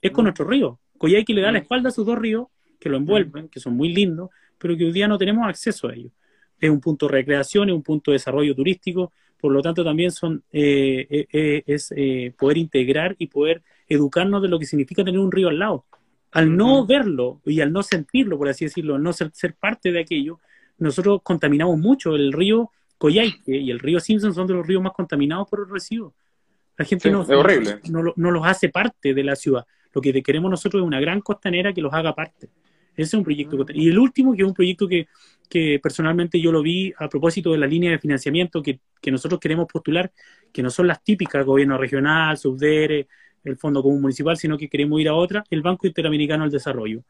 es 0.00 0.10
con 0.10 0.24
nuestros 0.24 0.48
ríos. 0.48 0.78
Coyhaique 0.96 1.34
le 1.34 1.42
da 1.42 1.52
la 1.52 1.58
espalda 1.58 1.90
a 1.90 1.92
sus 1.92 2.06
dos 2.06 2.18
ríos, 2.18 2.46
que 2.80 2.88
lo 2.88 2.96
envuelven, 2.96 3.48
que 3.48 3.60
son 3.60 3.74
muy 3.74 3.92
lindos, 3.92 4.30
pero 4.56 4.74
que 4.76 4.86
hoy 4.86 4.92
día 4.92 5.08
no 5.08 5.18
tenemos 5.18 5.46
acceso 5.46 5.88
a 5.88 5.94
ellos 5.94 6.12
es 6.60 6.70
un 6.70 6.80
punto 6.80 7.06
de 7.06 7.12
recreación, 7.12 7.68
es 7.68 7.74
un 7.74 7.82
punto 7.82 8.10
de 8.10 8.16
desarrollo 8.16 8.54
turístico, 8.54 9.12
por 9.38 9.52
lo 9.52 9.62
tanto 9.62 9.84
también 9.84 10.10
son 10.10 10.42
eh, 10.52 11.06
eh, 11.10 11.26
eh, 11.32 11.62
es 11.66 11.94
poder 12.36 12.56
integrar 12.56 13.14
y 13.18 13.26
poder 13.26 13.62
educarnos 13.88 14.42
de 14.42 14.48
lo 14.48 14.58
que 14.58 14.66
significa 14.66 15.04
tener 15.04 15.20
un 15.20 15.30
río 15.30 15.48
al 15.48 15.58
lado. 15.58 15.84
Al 16.32 16.56
no 16.56 16.86
verlo 16.86 17.40
y 17.44 17.60
al 17.60 17.72
no 17.72 17.82
sentirlo, 17.82 18.36
por 18.36 18.48
así 18.48 18.64
decirlo, 18.64 18.96
al 18.96 19.02
no 19.02 19.12
ser, 19.12 19.30
ser 19.32 19.54
parte 19.54 19.92
de 19.92 20.00
aquello, 20.00 20.40
nosotros 20.78 21.20
contaminamos 21.22 21.78
mucho. 21.78 22.14
El 22.14 22.32
río 22.32 22.70
Coyhaique 22.98 23.56
y 23.56 23.70
el 23.70 23.78
río 23.78 24.00
Simpson 24.00 24.34
son 24.34 24.46
de 24.46 24.54
los 24.54 24.66
ríos 24.66 24.82
más 24.82 24.92
contaminados 24.92 25.48
por 25.48 25.60
el 25.60 25.68
residuos. 25.68 26.12
La 26.76 26.84
gente 26.84 27.10
no, 27.10 27.24
no, 27.24 28.12
no, 28.16 28.30
los 28.30 28.46
hace 28.46 28.68
parte 28.68 29.14
de 29.14 29.24
la 29.24 29.34
ciudad. 29.34 29.64
Lo 29.94 30.02
que 30.02 30.22
queremos 30.22 30.50
nosotros 30.50 30.82
es 30.82 30.86
una 30.86 31.00
gran 31.00 31.20
costanera 31.20 31.72
que 31.72 31.80
los 31.80 31.92
haga 31.94 32.14
parte. 32.14 32.50
Ese 32.96 33.08
es 33.08 33.14
un 33.14 33.24
proyecto. 33.24 33.64
Y 33.74 33.88
el 33.88 33.98
último, 33.98 34.34
que 34.34 34.42
es 34.42 34.48
un 34.48 34.54
proyecto 34.54 34.88
que, 34.88 35.08
que 35.48 35.78
personalmente 35.82 36.40
yo 36.40 36.50
lo 36.50 36.62
vi 36.62 36.92
a 36.98 37.08
propósito 37.08 37.52
de 37.52 37.58
la 37.58 37.66
línea 37.66 37.90
de 37.90 37.98
financiamiento 37.98 38.62
que, 38.62 38.80
que 39.00 39.10
nosotros 39.10 39.38
queremos 39.38 39.66
postular, 39.70 40.10
que 40.52 40.62
no 40.62 40.70
son 40.70 40.86
las 40.86 41.02
típicas, 41.04 41.44
gobierno 41.44 41.76
regional, 41.76 42.36
subdere, 42.38 43.06
el 43.44 43.56
Fondo 43.56 43.82
Común 43.82 44.00
Municipal, 44.00 44.36
sino 44.36 44.58
que 44.58 44.68
queremos 44.68 45.00
ir 45.00 45.08
a 45.08 45.14
otra, 45.14 45.44
el 45.50 45.62
Banco 45.62 45.86
Interamericano 45.86 46.44
del 46.44 46.52
Desarrollo. 46.52 47.02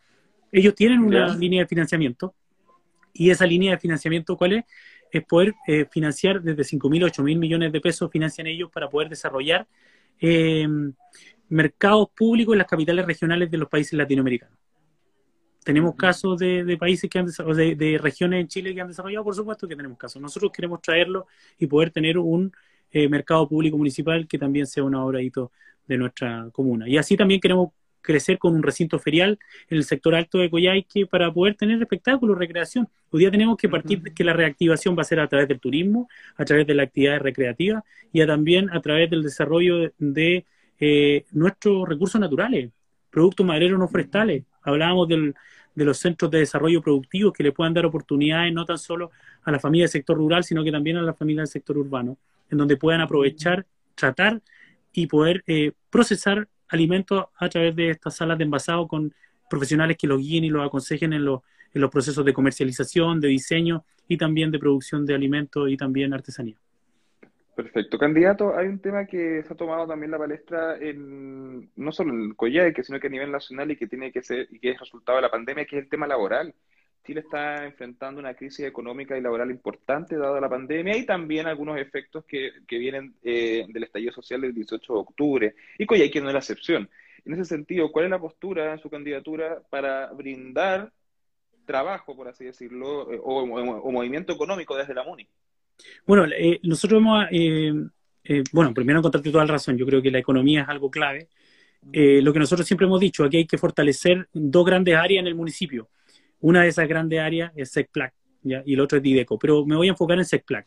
Ellos 0.52 0.74
tienen 0.74 1.00
una 1.00 1.34
línea 1.34 1.62
de 1.62 1.66
financiamiento 1.66 2.34
y 3.12 3.30
esa 3.30 3.46
línea 3.46 3.72
de 3.72 3.78
financiamiento, 3.78 4.36
¿cuál 4.36 4.52
es? 4.52 4.64
Es 5.10 5.24
poder 5.24 5.54
eh, 5.66 5.86
financiar 5.90 6.42
desde 6.42 6.64
5 6.64 6.90
mil, 6.90 7.04
8 7.04 7.22
mil 7.22 7.38
millones 7.38 7.72
de 7.72 7.80
pesos, 7.80 8.10
financian 8.10 8.46
ellos 8.46 8.70
para 8.70 8.88
poder 8.88 9.08
desarrollar 9.08 9.66
eh, 10.20 10.68
mercados 11.48 12.08
públicos 12.14 12.52
en 12.52 12.58
las 12.58 12.66
capitales 12.66 13.06
regionales 13.06 13.50
de 13.50 13.58
los 13.58 13.68
países 13.68 13.94
latinoamericanos. 13.94 14.58
¿Tenemos 15.66 15.96
casos 15.96 16.38
de, 16.38 16.76
países 16.78 17.10
que 17.10 17.18
han 17.18 17.26
de, 17.26 17.74
de, 17.74 17.98
regiones 17.98 18.40
en 18.40 18.46
Chile 18.46 18.72
que 18.72 18.80
han 18.80 18.86
desarrollado? 18.86 19.24
Por 19.24 19.34
supuesto 19.34 19.66
que 19.66 19.74
tenemos 19.74 19.98
casos. 19.98 20.22
Nosotros 20.22 20.52
queremos 20.54 20.80
traerlo 20.80 21.26
y 21.58 21.66
poder 21.66 21.90
tener 21.90 22.18
un 22.18 22.52
eh, 22.92 23.08
mercado 23.08 23.48
público 23.48 23.76
municipal 23.76 24.28
que 24.28 24.38
también 24.38 24.68
sea 24.68 24.84
una 24.84 25.04
obra 25.04 25.18
de 25.18 25.98
nuestra 25.98 26.48
comuna. 26.52 26.88
Y 26.88 26.98
así 26.98 27.16
también 27.16 27.40
queremos 27.40 27.70
crecer 28.00 28.38
con 28.38 28.54
un 28.54 28.62
recinto 28.62 29.00
ferial 29.00 29.40
en 29.68 29.78
el 29.78 29.82
sector 29.82 30.14
alto 30.14 30.38
de 30.38 30.50
Coyhaique 30.50 31.04
para 31.04 31.32
poder 31.32 31.56
tener 31.56 31.82
espectáculos, 31.82 32.38
recreación. 32.38 32.88
Hoy 33.10 33.18
día 33.18 33.32
tenemos 33.32 33.56
que 33.56 33.68
partir 33.68 34.02
de 34.02 34.14
que 34.14 34.22
la 34.22 34.34
reactivación 34.34 34.96
va 34.96 35.02
a 35.02 35.04
ser 35.04 35.18
a 35.18 35.26
través 35.26 35.48
del 35.48 35.58
turismo, 35.58 36.08
a 36.36 36.44
través 36.44 36.64
de 36.64 36.74
la 36.74 36.84
actividad 36.84 37.18
recreativa 37.18 37.82
y 38.12 38.24
también 38.24 38.70
a 38.70 38.80
través 38.80 39.10
del 39.10 39.24
desarrollo 39.24 39.92
de 39.98 40.46
eh, 40.78 41.24
nuestros 41.32 41.88
recursos 41.88 42.20
naturales, 42.20 42.70
productos 43.10 43.44
madereros 43.44 43.80
no 43.80 43.88
forestales. 43.88 44.44
Hablábamos 44.62 45.08
del, 45.08 45.34
de 45.76 45.84
los 45.84 45.98
centros 45.98 46.30
de 46.30 46.38
desarrollo 46.38 46.82
productivo 46.82 47.32
que 47.32 47.44
le 47.44 47.52
puedan 47.52 47.74
dar 47.74 47.86
oportunidades 47.86 48.52
no 48.52 48.64
tan 48.64 48.78
solo 48.78 49.12
a 49.44 49.52
la 49.52 49.60
familia 49.60 49.84
del 49.84 49.90
sector 49.90 50.16
rural, 50.16 50.42
sino 50.42 50.64
que 50.64 50.72
también 50.72 50.96
a 50.96 51.02
la 51.02 51.14
familia 51.14 51.42
del 51.42 51.48
sector 51.48 51.78
urbano, 51.78 52.18
en 52.50 52.58
donde 52.58 52.76
puedan 52.76 53.02
aprovechar, 53.02 53.66
tratar 53.94 54.40
y 54.92 55.06
poder 55.06 55.44
eh, 55.46 55.72
procesar 55.90 56.48
alimentos 56.68 57.26
a 57.36 57.48
través 57.48 57.76
de 57.76 57.90
estas 57.90 58.16
salas 58.16 58.38
de 58.38 58.44
envasado 58.44 58.88
con 58.88 59.14
profesionales 59.48 59.96
que 59.98 60.06
los 60.06 60.20
guíen 60.20 60.44
y 60.44 60.48
los 60.48 60.66
aconsejen 60.66 61.12
en 61.12 61.24
los, 61.24 61.42
en 61.72 61.82
los 61.82 61.90
procesos 61.90 62.24
de 62.24 62.32
comercialización, 62.32 63.20
de 63.20 63.28
diseño 63.28 63.84
y 64.08 64.16
también 64.16 64.50
de 64.50 64.58
producción 64.58 65.04
de 65.04 65.14
alimentos 65.14 65.70
y 65.70 65.76
también 65.76 66.14
artesanía. 66.14 66.56
Perfecto. 67.56 67.98
Candidato, 67.98 68.54
hay 68.54 68.66
un 68.66 68.80
tema 68.80 69.06
que 69.06 69.42
se 69.42 69.54
ha 69.54 69.56
tomado 69.56 69.86
también 69.86 70.10
la 70.10 70.18
palestra 70.18 70.76
en, 70.78 71.70
no 71.74 71.90
solo 71.90 72.12
en 72.12 72.34
Coyhaique, 72.34 72.84
sino 72.84 73.00
que 73.00 73.06
a 73.06 73.10
nivel 73.10 73.32
nacional 73.32 73.70
y 73.70 73.76
que 73.76 73.86
tiene 73.86 74.12
que 74.12 74.20
ser, 74.20 74.46
y 74.50 74.58
que 74.58 74.72
es 74.72 74.78
resultado 74.78 75.16
de 75.16 75.22
la 75.22 75.30
pandemia, 75.30 75.64
que 75.64 75.78
es 75.78 75.84
el 75.84 75.88
tema 75.88 76.06
laboral. 76.06 76.54
Chile 77.02 77.20
está 77.20 77.64
enfrentando 77.64 78.20
una 78.20 78.34
crisis 78.34 78.66
económica 78.66 79.16
y 79.16 79.22
laboral 79.22 79.50
importante 79.50 80.18
dada 80.18 80.38
la 80.38 80.50
pandemia 80.50 80.98
y 80.98 81.06
también 81.06 81.46
algunos 81.46 81.78
efectos 81.78 82.26
que, 82.26 82.50
que 82.68 82.76
vienen 82.76 83.14
eh, 83.22 83.64
del 83.68 83.84
estallido 83.84 84.12
social 84.12 84.42
del 84.42 84.52
18 84.52 84.92
de 84.92 84.98
octubre. 84.98 85.54
Y 85.78 85.86
Coyhaique 85.86 86.20
no 86.20 86.28
es 86.28 86.34
la 86.34 86.40
excepción. 86.40 86.90
En 87.24 87.32
ese 87.32 87.46
sentido, 87.46 87.90
¿cuál 87.90 88.04
es 88.04 88.10
la 88.10 88.20
postura 88.20 88.72
en 88.72 88.80
su 88.80 88.90
candidatura 88.90 89.62
para 89.70 90.12
brindar 90.12 90.92
trabajo, 91.64 92.14
por 92.14 92.28
así 92.28 92.44
decirlo, 92.44 93.10
eh, 93.10 93.18
o, 93.22 93.46
movimiento 93.90 94.34
económico 94.34 94.76
desde 94.76 94.92
la 94.92 95.04
MUNI? 95.04 95.26
Bueno, 96.06 96.26
eh, 96.26 96.60
nosotros 96.62 97.00
hemos, 97.00 97.26
eh, 97.30 97.74
bueno, 98.52 98.74
primero 98.74 98.98
encontrarte 98.98 99.30
toda 99.30 99.44
la 99.44 99.52
razón, 99.52 99.76
yo 99.76 99.86
creo 99.86 100.02
que 100.02 100.10
la 100.10 100.18
economía 100.18 100.62
es 100.62 100.68
algo 100.68 100.90
clave. 100.90 101.28
lo 101.92 102.32
que 102.32 102.38
nosotros 102.38 102.66
siempre 102.66 102.86
hemos 102.86 103.00
dicho, 103.00 103.24
aquí 103.24 103.38
hay 103.38 103.46
que 103.46 103.58
fortalecer 103.58 104.28
dos 104.32 104.64
grandes 104.66 104.96
áreas 104.96 105.20
en 105.20 105.28
el 105.28 105.34
municipio. 105.34 105.88
Una 106.40 106.62
de 106.62 106.68
esas 106.68 106.88
grandes 106.88 107.20
áreas 107.20 107.52
es 107.56 107.70
SECPLAC, 107.70 108.12
¿ya? 108.42 108.62
y 108.66 108.74
el 108.74 108.80
otro 108.80 108.98
es 108.98 109.02
DIDECO, 109.02 109.38
pero 109.38 109.64
me 109.64 109.76
voy 109.76 109.88
a 109.88 109.90
enfocar 109.90 110.18
en 110.18 110.24
SECPLAC. 110.24 110.66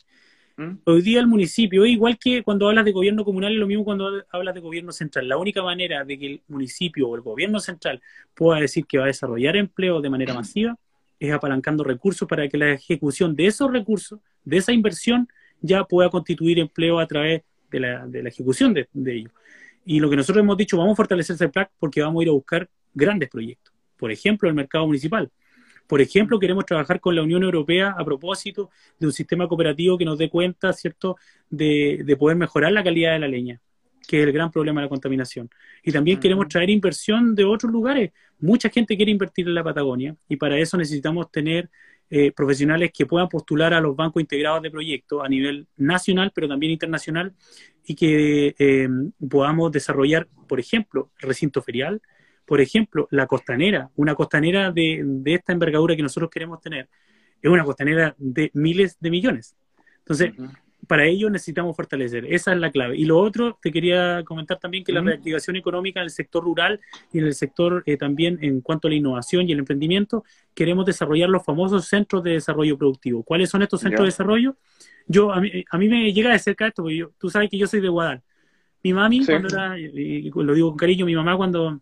¿Mm? 0.60 0.80
Hoy 0.84 1.02
día 1.02 1.22
el 1.22 1.28
municipio, 1.28 1.86
igual 1.86 2.18
que 2.20 2.44
cuando 2.44 2.68
hablas 2.68 2.84
de 2.84 2.92
gobierno 2.92 3.24
comunal, 3.24 3.54
es 3.54 3.60
lo 3.60 3.66
mismo 3.66 3.86
cuando 3.86 4.26
hablas 4.30 4.54
de 4.54 4.60
gobierno 4.60 4.92
central. 4.92 5.30
La 5.30 5.38
única 5.38 5.64
manera 5.64 6.04
de 6.04 6.20
que 6.20 6.26
el 6.26 6.42
municipio 6.50 7.08
o 7.08 7.16
el 7.16 7.22
gobierno 7.22 7.62
central 7.62 8.02
pueda 8.34 8.60
decir 8.60 8.86
que 8.86 8.98
va 8.98 9.06
a 9.06 9.08
desarrollar 9.08 9.56
empleo 9.56 10.02
de 10.02 10.10
manera 10.10 10.34
masiva 10.36 10.78
es 11.18 11.32
apalancando 11.32 11.84
recursos 11.86 12.28
para 12.28 12.48
que 12.50 12.58
la 12.58 12.72
ejecución 12.72 13.38
de 13.38 13.48
esos 13.48 13.72
recursos, 13.72 14.20
de 14.50 14.58
esa 14.58 14.72
inversión, 14.72 15.28
ya 15.62 15.84
pueda 15.84 16.10
constituir 16.10 16.60
empleo 16.60 17.00
a 17.00 17.08
través 17.08 17.44
de 17.72 17.80
la, 17.80 18.08
de 18.08 18.24
la 18.24 18.30
ejecución 18.30 18.74
de, 18.74 18.88
de 18.94 19.16
ello. 19.16 19.30
Y 19.86 20.00
lo 20.00 20.10
que 20.10 20.16
nosotros 20.16 20.44
hemos 20.44 20.58
dicho, 20.58 20.78
vamos 20.78 20.94
a 20.94 20.96
fortalecer 20.96 21.36
ese 21.36 21.50
PLAC 21.50 21.72
porque 21.80 22.02
vamos 22.02 22.22
a 22.22 22.24
ir 22.24 22.30
a 22.30 22.34
buscar 22.34 22.70
grandes 22.94 23.30
proyectos. 23.30 23.74
Por 23.98 24.12
ejemplo, 24.12 24.50
el 24.50 24.56
mercado 24.56 24.86
municipal. 24.86 25.30
Por 25.88 26.02
ejemplo, 26.02 26.40
queremos 26.40 26.66
trabajar 26.66 27.00
con 27.00 27.16
la 27.16 27.24
Unión 27.24 27.44
Europea 27.44 27.96
a 27.98 28.06
propósito 28.06 28.70
de 29.00 29.08
un 29.08 29.14
sistema 29.14 29.48
cooperativo 29.48 29.98
que 29.98 30.06
nos 30.06 30.18
dé 30.18 30.30
cuenta, 30.30 30.72
¿cierto?, 30.74 31.18
de, 31.50 32.04
de 32.06 32.16
poder 32.16 32.38
mejorar 32.38 32.72
la 32.72 32.84
calidad 32.84 33.14
de 33.14 33.20
la 33.20 33.28
leña 33.28 33.60
que 34.10 34.20
es 34.20 34.26
el 34.26 34.34
gran 34.34 34.50
problema 34.50 34.82
de 34.82 34.86
la 34.86 34.90
contaminación. 34.90 35.52
Y 35.84 35.92
también 35.92 36.20
queremos 36.20 36.48
traer 36.48 36.72
inversión 36.72 37.36
de 37.36 37.46
otros 37.46 37.72
lugares. 37.72 38.12
Mucha 38.40 38.68
gente 38.70 38.96
quiere 38.96 39.12
invertir 39.12 39.48
en 39.48 39.54
la 39.54 39.64
Patagonia 39.64 40.16
y 40.28 40.36
para 40.36 40.58
eso 40.58 40.78
necesitamos 40.78 41.32
tener 41.32 41.70
eh, 42.10 42.32
profesionales 42.32 42.92
que 42.94 43.06
puedan 43.06 43.30
postular 43.30 43.74
a 43.74 43.82
los 43.82 43.96
bancos 43.96 44.22
integrados 44.22 44.62
de 44.62 44.72
proyectos 44.72 45.24
a 45.24 45.30
nivel 45.30 45.68
nacional, 45.78 46.32
pero 46.34 46.48
también 46.48 46.72
internacional, 46.72 47.34
y 47.86 47.96
que 47.96 48.56
eh, 48.58 48.90
podamos 49.30 49.72
desarrollar, 49.72 50.28
por 50.48 50.60
ejemplo, 50.60 51.12
el 51.20 51.28
recinto 51.28 51.62
ferial, 51.62 52.02
por 52.46 52.62
ejemplo, 52.62 53.08
la 53.12 53.28
costanera, 53.28 53.92
una 53.96 54.16
costanera 54.16 54.72
de, 54.72 55.04
de 55.04 55.34
esta 55.36 55.54
envergadura 55.54 55.96
que 55.96 56.02
nosotros 56.02 56.32
queremos 56.32 56.60
tener, 56.62 56.90
es 57.42 57.50
una 57.50 57.64
costanera 57.64 58.16
de 58.18 58.50
miles 58.54 58.98
de 59.00 59.12
millones. 59.12 59.56
Entonces, 60.00 60.34
para 60.90 61.06
ello 61.06 61.30
necesitamos 61.30 61.76
fortalecer. 61.76 62.26
Esa 62.34 62.52
es 62.52 62.58
la 62.58 62.72
clave. 62.72 62.98
Y 62.98 63.06
lo 63.06 63.20
otro, 63.20 63.60
te 63.62 63.72
quería 63.72 64.24
comentar 64.26 64.58
también 64.58 64.84
que 64.84 64.92
la 64.92 65.02
reactivación 65.02 65.56
económica 65.56 66.00
en 66.00 66.06
el 66.06 66.10
sector 66.10 66.44
rural 66.44 66.80
y 67.14 67.20
en 67.20 67.26
el 67.26 67.36
sector 67.36 67.84
eh, 67.86 67.96
también 67.96 68.40
en 68.42 68.62
cuanto 68.62 68.88
a 68.88 68.90
la 68.90 68.96
innovación 68.96 69.48
y 69.48 69.52
el 69.52 69.60
emprendimiento, 69.60 70.24
queremos 70.56 70.88
desarrollar 70.88 71.30
los 71.30 71.46
famosos 71.46 71.86
centros 71.86 72.24
de 72.24 72.32
desarrollo 72.32 72.76
productivo. 72.76 73.22
¿Cuáles 73.22 73.52
son 73.52 73.62
estos 73.62 73.82
centros 73.82 74.02
de 74.02 74.08
desarrollo? 74.08 74.56
Yo, 75.06 75.32
a 75.32 75.40
mí, 75.40 75.64
a 75.70 75.78
mí 75.78 75.90
me 75.90 76.12
llega 76.12 76.32
de 76.32 76.40
cerca 76.40 76.66
esto, 76.66 76.82
porque 76.82 76.98
yo, 76.98 77.12
tú 77.20 77.30
sabes 77.30 77.52
que 77.52 77.60
yo 77.60 77.68
soy 77.68 77.82
de 77.82 77.90
Guadal. 77.90 78.24
Mi 78.84 78.92
mami, 78.92 79.24
cuando 79.24 79.48
era, 79.48 79.78
y 79.78 80.32
lo 80.32 80.54
digo 80.56 80.70
con 80.70 80.78
cariño, 80.78 81.06
mi 81.06 81.16
mamá 81.16 81.38
cuando, 81.38 81.82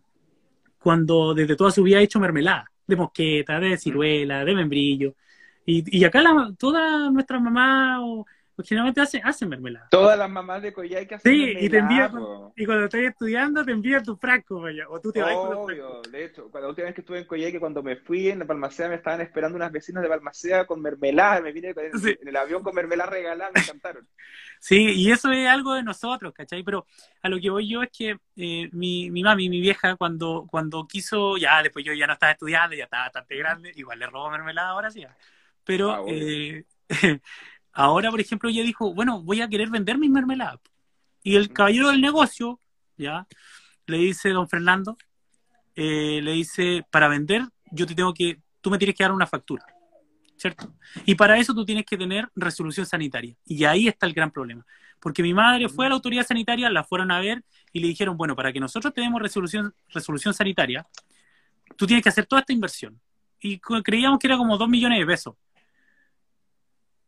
cuando 0.78 1.32
desde 1.32 1.56
toda 1.56 1.70
su 1.70 1.82
vida 1.82 1.96
ha 1.96 2.02
hecho 2.02 2.20
mermelada, 2.20 2.70
de 2.86 2.94
mosqueta, 2.94 3.58
de 3.58 3.78
ciruela, 3.78 4.44
de 4.44 4.54
membrillo. 4.54 5.14
Y, 5.64 5.98
y 5.98 6.04
acá 6.04 6.20
la, 6.20 6.52
todas 6.58 7.10
nuestras 7.10 7.40
mamás 7.40 8.00
porque 8.58 8.70
generalmente 8.70 9.00
hacen, 9.00 9.20
hacen 9.24 9.48
mermelada. 9.48 9.86
Todas 9.88 10.18
las 10.18 10.28
mamás 10.28 10.60
de 10.62 10.72
Coyhai 10.72 11.06
que 11.06 11.14
hacen 11.14 11.32
sí, 11.32 11.38
mermelada. 11.38 11.60
Sí, 11.60 11.66
y, 11.66 11.70
te 11.70 11.78
envían, 11.78 12.12
y 12.56 12.66
cuando 12.66 12.84
estás 12.86 13.00
estudiando 13.02 13.64
te 13.64 13.70
envían 13.70 14.02
tu 14.02 14.16
frasco, 14.16 14.60
vaya, 14.60 14.88
o 14.88 15.00
tú 15.00 15.12
te 15.12 15.22
vas 15.22 15.32
con 15.32 15.78
los. 15.78 16.02
De 16.10 16.24
hecho, 16.24 16.50
cuando 16.50 16.62
la 16.62 16.68
última 16.70 16.86
vez 16.86 16.94
que 16.96 17.02
estuve 17.02 17.18
en 17.20 17.24
Coyhai, 17.26 17.52
que 17.52 17.60
cuando 17.60 17.84
me 17.84 17.94
fui 17.94 18.30
en 18.30 18.40
la 18.40 18.46
Palmacea 18.46 18.88
me 18.88 18.96
estaban 18.96 19.20
esperando 19.20 19.54
unas 19.54 19.70
vecinas 19.70 20.02
de 20.02 20.08
Palmacea 20.08 20.66
con 20.66 20.82
mermelada, 20.82 21.40
me 21.40 21.52
vine 21.52 21.68
en, 21.68 22.18
el 22.26 22.36
avión 22.36 22.64
con 22.64 22.74
mermelada 22.74 23.10
regalada, 23.10 23.52
me 23.54 23.60
encantaron. 23.60 24.08
Sí, 24.60 24.90
y 24.90 25.12
eso 25.12 25.30
es 25.30 25.46
algo 25.46 25.74
de 25.74 25.84
nosotros, 25.84 26.34
¿cachai? 26.34 26.64
Pero 26.64 26.84
a 27.22 27.28
lo 27.28 27.38
que 27.38 27.48
voy 27.48 27.68
yo 27.68 27.84
es 27.84 27.90
que 27.96 28.18
eh, 28.34 28.68
mi, 28.72 29.08
mi 29.08 29.22
mami, 29.22 29.48
mi 29.48 29.60
vieja, 29.60 29.94
cuando, 29.94 30.48
cuando 30.50 30.84
quiso, 30.88 31.36
ya 31.36 31.62
después 31.62 31.84
yo 31.84 31.92
ya 31.92 32.08
no 32.08 32.14
estaba 32.14 32.32
estudiando, 32.32 32.74
ya 32.74 32.82
estaba 32.82 33.04
bastante 33.04 33.36
grande, 33.36 33.70
igual 33.76 34.00
le 34.00 34.06
robó 34.06 34.28
mermelada 34.32 34.70
ahora 34.70 34.90
sí. 34.90 35.06
Pero 35.62 35.92
ah, 35.92 36.02
eh, 36.08 36.64
Ahora, 37.78 38.10
por 38.10 38.20
ejemplo, 38.20 38.50
ella 38.50 38.64
dijo, 38.64 38.92
bueno, 38.92 39.22
voy 39.22 39.40
a 39.40 39.46
querer 39.46 39.70
vender 39.70 39.98
mis 39.98 40.10
mermeladas. 40.10 40.58
Y 41.22 41.36
el 41.36 41.52
caballero 41.52 41.90
del 41.90 42.00
negocio, 42.00 42.58
ya, 42.96 43.24
le 43.86 43.98
dice, 43.98 44.30
don 44.30 44.48
Fernando, 44.48 44.98
eh, 45.76 46.18
le 46.20 46.32
dice, 46.32 46.84
para 46.90 47.06
vender, 47.06 47.44
yo 47.70 47.86
te 47.86 47.94
tengo 47.94 48.12
que, 48.12 48.40
tú 48.60 48.68
me 48.68 48.78
tienes 48.78 48.96
que 48.96 49.04
dar 49.04 49.12
una 49.12 49.28
factura, 49.28 49.64
¿cierto? 50.36 50.74
Y 51.06 51.14
para 51.14 51.38
eso 51.38 51.54
tú 51.54 51.64
tienes 51.64 51.86
que 51.86 51.96
tener 51.96 52.28
resolución 52.34 52.84
sanitaria. 52.84 53.36
Y 53.44 53.62
ahí 53.62 53.86
está 53.86 54.06
el 54.06 54.12
gran 54.12 54.32
problema. 54.32 54.66
Porque 54.98 55.22
mi 55.22 55.32
madre 55.32 55.68
fue 55.68 55.86
a 55.86 55.88
la 55.88 55.94
autoridad 55.94 56.26
sanitaria, 56.26 56.68
la 56.70 56.82
fueron 56.82 57.12
a 57.12 57.20
ver 57.20 57.44
y 57.72 57.78
le 57.78 57.86
dijeron, 57.86 58.16
bueno, 58.16 58.34
para 58.34 58.52
que 58.52 58.58
nosotros 58.58 58.92
tenemos 58.92 59.22
resolución, 59.22 59.72
resolución 59.90 60.34
sanitaria, 60.34 60.84
tú 61.76 61.86
tienes 61.86 62.02
que 62.02 62.08
hacer 62.08 62.26
toda 62.26 62.40
esta 62.40 62.52
inversión. 62.52 63.00
Y 63.38 63.60
creíamos 63.60 64.18
que 64.18 64.26
era 64.26 64.36
como 64.36 64.58
dos 64.58 64.68
millones 64.68 64.98
de 64.98 65.06
pesos 65.06 65.36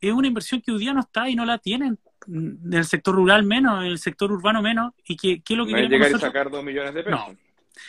es 0.01 0.13
una 0.13 0.29
inversión 0.29 0.61
que 0.61 0.73
hoy 0.73 0.79
día 0.79 0.95
no 0.95 1.01
está 1.01 1.29
y 1.29 1.35
no 1.35 1.45
la 1.45 1.59
tienen 1.59 1.99
en 2.27 2.73
el 2.73 2.85
sector 2.85 3.15
rural 3.15 3.45
menos, 3.45 3.83
en 3.83 3.91
el 3.91 3.99
sector 3.99 4.31
urbano 4.31 4.63
menos, 4.63 4.93
y 5.05 5.17
que, 5.17 5.41
¿qué 5.43 5.55
es 5.55 5.59
lo 5.59 5.67
que 5.67 5.73
queremos 5.73 5.91
llegar 5.91 6.15
a 6.15 6.19
sacar 6.19 6.51
dos 6.51 6.63
millones 6.63 6.95
de 6.95 7.03
pesos. 7.03 7.21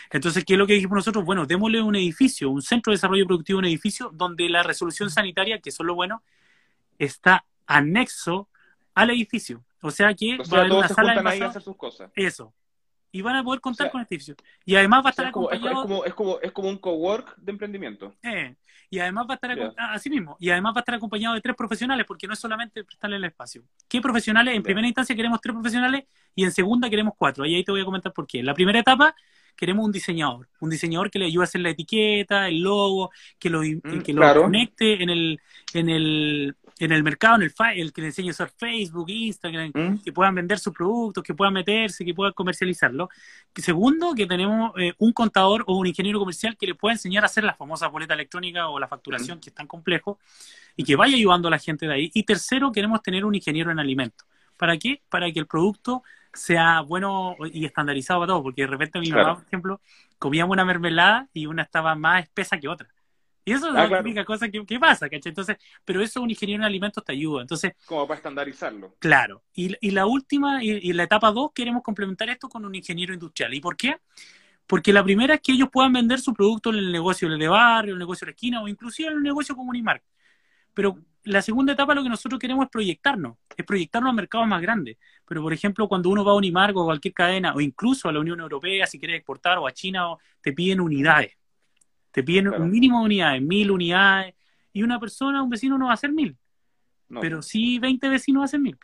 Entonces, 0.10 0.46
¿qué 0.46 0.54
es 0.54 0.60
lo 0.60 0.66
que 0.66 0.74
dijimos 0.74 0.96
nosotros? 0.96 1.26
Bueno, 1.26 1.46
démosle 1.46 1.82
un 1.82 1.96
edificio, 1.96 2.50
un 2.50 2.62
centro 2.62 2.92
de 2.92 2.96
desarrollo 2.96 3.26
productivo, 3.26 3.60
un 3.60 3.66
edificio 3.66 4.10
donde 4.14 4.48
la 4.48 4.64
resolución 4.64 5.10
sanitaria, 5.10 5.60
que 5.60 5.70
eso 5.70 5.84
es 5.84 5.88
lo 5.88 5.96
bueno, 5.96 6.24
está 6.98 7.46
anexo 7.68 8.48
al 8.94 9.10
edificio. 9.10 9.64
O 9.82 9.92
sea 9.92 10.14
que 10.14 10.38
va 10.38 10.58
a 10.58 10.62
haber 10.62 10.72
una 10.72 10.88
sala 10.88 11.22
de 11.22 11.46
hacer 11.46 11.62
sus 11.62 11.76
cosas. 11.76 12.12
Eso 12.16 12.54
y 13.12 13.22
van 13.22 13.36
a 13.36 13.44
poder 13.44 13.60
contar 13.62 13.92
con 13.92 14.02
este 14.02 14.16
edificio. 14.16 14.36
Y 14.66 14.76
además 14.76 15.04
va 15.04 15.10
a 15.10 15.12
estar 15.12 15.26
acompañado... 15.26 15.68
Es 15.68 15.82
como, 15.82 16.06
es, 16.06 16.14
como, 16.14 16.40
es 16.40 16.52
como 16.52 16.70
un 16.70 16.78
cowork 16.78 17.36
de 17.38 17.52
emprendimiento. 17.52 18.16
Eh, 18.24 18.56
y 18.90 19.00
además 19.00 19.26
va 19.30 19.34
a 19.34 19.36
estar 19.36 19.74
así 19.78 20.10
mismo, 20.10 20.36
y 20.40 20.50
además 20.50 20.74
va 20.76 20.80
a 20.80 20.82
estar 20.82 20.96
acompañado 20.96 21.36
de 21.36 21.42
tres 21.42 21.56
profesionales, 21.56 22.06
porque 22.06 22.28
no 22.28 22.34
es 22.34 22.40
solamente 22.40 22.84
prestarle 22.84 23.16
el 23.16 23.24
espacio. 23.24 23.64
¿Qué 23.88 24.02
profesionales? 24.02 24.56
En 24.56 24.64
primera 24.64 24.86
instancia 24.86 25.16
queremos 25.16 25.40
tres 25.40 25.54
profesionales 25.54 26.04
y 26.36 26.44
en 26.44 26.52
segunda 26.52 26.90
queremos 26.90 27.14
cuatro. 27.18 27.46
Y 27.46 27.56
ahí 27.56 27.64
te 27.64 27.72
voy 27.72 27.82
a 27.82 27.86
comentar 27.86 28.12
por 28.12 28.28
qué. 28.28 28.40
En 28.40 28.46
la 28.46 28.54
primera 28.54 28.80
etapa 28.80 29.16
queremos 29.56 29.86
un 29.86 29.92
diseñador, 29.92 30.50
un 30.60 30.70
diseñador 30.70 31.10
que 31.10 31.20
le 31.20 31.26
ayude 31.26 31.44
a 31.44 31.46
hacer 31.46 31.62
la 31.62 31.70
etiqueta, 31.70 32.48
el 32.48 32.62
logo, 32.62 33.12
que 33.38 33.50
lo, 33.50 33.62
mm, 33.62 34.02
que 34.04 34.14
lo 34.14 34.42
conecte 34.42 35.02
en 35.02 35.10
el, 35.10 35.40
en 35.74 35.90
el 35.90 36.56
en 36.86 36.92
el 36.92 37.04
mercado, 37.04 37.36
en 37.36 37.44
el, 37.44 37.54
el 37.80 37.94
que 37.94 38.02
le 38.02 38.08
enseñe 38.08 38.30
a 38.30 38.32
usar 38.32 38.50
Facebook, 38.50 39.08
Instagram, 39.08 39.72
¿Mm? 39.72 40.02
que 40.04 40.12
puedan 40.12 40.34
vender 40.34 40.58
sus 40.58 40.74
productos, 40.74 41.24
que 41.24 41.36
puedan 41.36 41.54
meterse, 41.54 42.04
que 42.04 42.14
puedan 42.14 42.34
comercializarlo. 42.34 43.08
Segundo, 43.56 44.16
que 44.16 44.26
tenemos 44.26 44.72
eh, 44.80 44.94
un 44.98 45.14
contador 45.14 45.64
o 45.68 45.78
un 45.78 45.86
ingeniero 45.86 46.18
comercial 46.18 46.58
que 46.58 46.66
le 46.66 46.74
pueda 46.74 46.94
enseñar 46.94 47.24
a 47.24 47.28
hacer 47.28 47.44
la 47.44 47.54
famosa 47.54 47.88
boleta 47.88 48.16
electrónica 48.16 48.68
o 48.68 48.80
la 48.80 48.88
facturación, 48.88 49.38
¿Mm? 49.38 49.42
que 49.42 49.50
es 49.52 49.56
tan 49.56 49.68
complejo, 49.68 50.18
y 50.76 50.84
que 50.84 50.96
vaya 50.96 51.16
ayudando 51.16 51.50
a 51.50 51.52
la 51.52 51.60
gente 51.60 51.86
de 51.86 51.94
ahí. 51.94 52.12
Y 52.16 52.24
tercero, 52.24 52.72
queremos 52.72 53.04
tener 53.04 53.26
un 53.26 53.36
ingeniero 53.36 53.70
en 53.70 53.78
alimentos. 53.78 54.28
¿Para 54.58 54.76
qué? 54.78 55.04
Para 55.08 55.32
que 55.32 55.40
el 55.40 55.46
producto 55.46 56.02
sea 56.34 56.82
bueno 56.82 57.36
y 57.54 57.66
estandarizado 57.66 58.22
para 58.22 58.32
todos, 58.32 58.42
porque 58.42 58.64
de 58.64 58.68
repente 58.68 59.00
mi 59.00 59.12
mamá, 59.12 59.36
por 59.36 59.46
ejemplo, 59.46 59.82
comíamos 60.18 60.54
una 60.54 60.66
mermelada 60.66 61.28
y 61.32 61.46
una 61.46 61.62
estaba 61.62 61.94
más 61.94 62.24
espesa 62.24 62.58
que 62.60 62.68
otra. 62.68 62.88
Y 63.44 63.54
eso 63.54 63.70
es 63.70 63.76
ah, 63.76 63.88
la 63.88 64.00
única 64.00 64.24
cosa 64.24 64.50
que, 64.50 64.80
pasa, 64.80 65.10
¿cachai? 65.10 65.30
Entonces, 65.30 65.58
pero 65.84 66.02
eso 66.02 66.22
un 66.22 66.30
ingeniero 66.30 66.62
en 66.62 66.66
alimentos 66.66 67.04
te 67.04 67.14
ayuda. 67.14 67.42
Entonces, 67.42 67.74
como 67.86 68.08
para 68.08 68.18
estandarizarlo. 68.18 68.96
Claro. 69.00 69.44
Y, 69.54 69.76
y 69.82 69.92
la 69.92 70.06
última, 70.06 70.64
y, 70.64 70.94
la 70.94 71.04
etapa 71.04 71.32
dos, 71.32 71.52
queremos 71.54 71.82
complementar 71.82 72.30
esto 72.30 72.48
con 72.50 72.66
un 72.66 72.76
ingeniero 72.76 73.14
industrial. 73.14 73.54
¿Y 73.54 73.60
por 73.60 73.76
qué? 73.76 73.98
Porque 74.68 74.94
la 74.94 75.04
primera 75.04 75.36
es 75.36 75.42
que 75.42 75.54
ellos 75.54 75.70
puedan 75.72 75.92
vender 75.92 76.20
su 76.20 76.34
producto 76.34 76.70
en 76.70 76.78
el 76.78 76.92
negocio 76.92 77.30
de 77.30 77.48
barrio, 77.48 77.92
en 77.92 77.96
el 77.96 78.00
negocio 78.00 78.26
de 78.26 78.32
la 78.32 78.36
esquina 78.36 78.62
o 78.62 78.68
inclusive 78.68 79.10
en 79.10 79.18
el 79.18 79.24
negocio 79.24 79.56
Comunimark. 79.56 80.04
Pero 80.74 81.00
la 81.24 81.42
segunda 81.42 81.74
etapa 81.74 81.94
lo 81.94 82.04
que 82.04 82.10
nosotros 82.10 82.40
queremos 82.40 82.66
es 82.66 82.72
proyectarnos, 82.72 83.38
es 83.56 83.66
proyectarnos 83.66 84.12
a 84.12 84.14
mercados 84.14 84.48
más 84.48 84.62
grandes. 84.62 84.98
Pero, 85.26 85.42
por 85.42 85.54
ejemplo, 85.54 85.88
cuando 85.88 86.10
uno 86.10 86.24
va 86.24 86.32
a 86.32 86.36
Unimark 86.36 86.76
o 86.78 86.82
a 86.82 86.86
cualquier 86.86 87.14
cadena, 87.14 87.54
o 87.54 87.62
incluso 87.62 88.10
a 88.10 88.12
la 88.12 88.20
Unión 88.20 88.40
Europea, 88.40 88.88
si 88.88 89.00
quieres 89.00 89.18
exportar, 89.18 89.58
o 89.58 89.68
a 89.68 89.72
China, 89.72 90.16
te 90.42 90.54
piden 90.54 90.80
unidades. 90.80 91.38
Te 92.12 92.24
piden 92.24 92.50
un 92.50 92.70
mínimo 92.70 93.00
de 93.00 93.06
unidades, 93.06 93.42
mil 93.42 93.72
unidades, 93.72 94.36
y 94.74 94.84
una 94.84 95.00
persona, 95.00 95.42
un 95.42 95.50
vecino 95.50 95.78
no 95.78 95.86
va 95.86 95.92
a 95.92 95.94
hacer 95.96 96.12
mil, 96.12 96.38
pero 97.20 97.42
sí 97.42 97.80
20 97.80 98.10
vecinos 98.10 98.44
hacer 98.46 98.60
mil. 98.60 98.78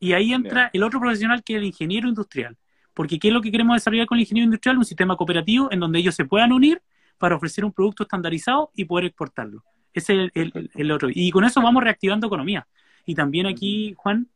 Y 0.00 0.14
ahí 0.14 0.32
entra 0.32 0.70
el 0.72 0.82
otro 0.82 0.98
profesional 0.98 1.44
que 1.44 1.54
es 1.54 1.58
el 1.58 1.64
ingeniero 1.64 2.08
industrial. 2.08 2.56
Porque 2.92 3.18
¿qué 3.18 3.28
es 3.28 3.34
lo 3.34 3.40
que 3.40 3.50
queremos 3.50 3.76
desarrollar 3.76 4.06
con 4.06 4.18
el 4.18 4.22
ingeniero 4.22 4.46
industrial? 4.46 4.78
Un 4.78 4.84
sistema 4.84 5.16
cooperativo 5.16 5.70
en 5.70 5.80
donde 5.80 6.00
ellos 6.00 6.14
se 6.14 6.24
puedan 6.24 6.52
unir 6.52 6.82
para 7.18 7.36
ofrecer 7.36 7.64
un 7.64 7.72
producto 7.72 8.02
estandarizado 8.02 8.70
y 8.74 8.84
poder 8.84 9.06
exportarlo. 9.06 9.64
Ese 9.94 10.30
es 10.34 10.50
el, 10.74 10.90
otro. 10.90 11.08
Y 11.12 11.30
con 11.30 11.44
eso 11.44 11.62
vamos 11.62 11.84
reactivando 11.84 12.26
economía. 12.26 12.66
Y 13.06 13.14
también 13.14 13.46
aquí, 13.46 13.94
Juan, 13.96 14.28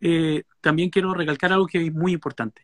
eh, 0.00 0.42
también 0.60 0.90
quiero 0.90 1.14
recalcar 1.14 1.52
algo 1.52 1.66
que 1.66 1.86
es 1.86 1.92
muy 1.92 2.12
importante, 2.12 2.62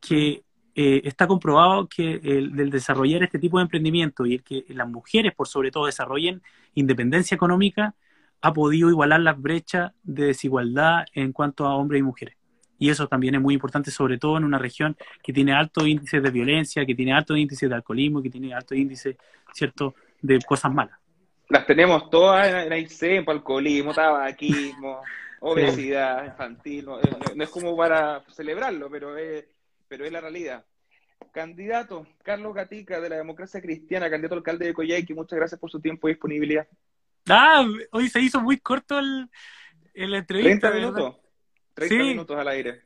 que 0.00 0.43
eh, 0.74 1.02
está 1.04 1.26
comprobado 1.26 1.88
que 1.88 2.20
el, 2.22 2.70
desarrollar 2.70 3.22
este 3.22 3.38
tipo 3.38 3.58
de 3.58 3.62
emprendimiento 3.62 4.26
y 4.26 4.34
el 4.34 4.42
que 4.42 4.64
las 4.68 4.88
mujeres, 4.88 5.32
por 5.34 5.46
sobre 5.46 5.70
todo, 5.70 5.86
desarrollen 5.86 6.42
independencia 6.74 7.34
económica, 7.34 7.94
ha 8.40 8.52
podido 8.52 8.90
igualar 8.90 9.20
las 9.20 9.40
brechas 9.40 9.92
de 10.02 10.26
desigualdad 10.26 11.04
en 11.14 11.32
cuanto 11.32 11.66
a 11.66 11.76
hombres 11.76 12.00
y 12.00 12.02
mujeres. 12.02 12.36
Y 12.78 12.90
eso 12.90 13.06
también 13.06 13.36
es 13.36 13.40
muy 13.40 13.54
importante, 13.54 13.90
sobre 13.90 14.18
todo 14.18 14.36
en 14.36 14.44
una 14.44 14.58
región 14.58 14.96
que 15.22 15.32
tiene 15.32 15.52
altos 15.52 15.86
índices 15.86 16.22
de 16.22 16.30
violencia, 16.30 16.84
que 16.84 16.94
tiene 16.94 17.12
altos 17.12 17.38
índices 17.38 17.68
de 17.68 17.74
alcoholismo, 17.74 18.20
que 18.20 18.30
tiene 18.30 18.52
altos 18.52 18.76
índices, 18.76 19.16
¿cierto?, 19.52 19.94
de 20.20 20.40
cosas 20.40 20.72
malas. 20.72 20.98
Las 21.48 21.66
tenemos 21.66 22.10
todas 22.10 22.48
en 22.48 22.72
en 22.72 23.30
alcoholismo, 23.30 23.94
tabaquismo, 23.94 25.02
obesidad 25.40 26.26
infantil. 26.26 26.86
No, 26.86 26.98
es 27.00 27.48
como 27.50 27.76
para 27.76 28.22
celebrarlo, 28.32 28.90
pero 28.90 29.16
es, 29.16 29.44
pero 29.94 30.06
es 30.06 30.12
la 30.12 30.20
realidad. 30.20 30.66
Candidato 31.30 32.04
Carlos 32.24 32.52
Gatica 32.52 33.00
de 33.00 33.08
la 33.08 33.16
Democracia 33.16 33.60
Cristiana, 33.60 34.10
candidato 34.10 34.34
alcalde 34.34 34.66
de 34.66 34.74
Coyhaique, 34.74 35.14
muchas 35.14 35.36
gracias 35.36 35.60
por 35.60 35.70
su 35.70 35.80
tiempo 35.80 36.08
y 36.08 36.14
disponibilidad. 36.14 36.66
Ah, 37.28 37.64
hoy 37.92 38.08
se 38.08 38.18
hizo 38.18 38.40
muy 38.40 38.58
corto 38.58 38.98
el, 38.98 39.30
el 39.94 40.14
entrevista. 40.14 40.72
30 40.72 40.72
minutos. 40.72 41.16
30 41.74 41.94
minutos 41.96 42.36
al 42.36 42.48
aire. 42.48 42.82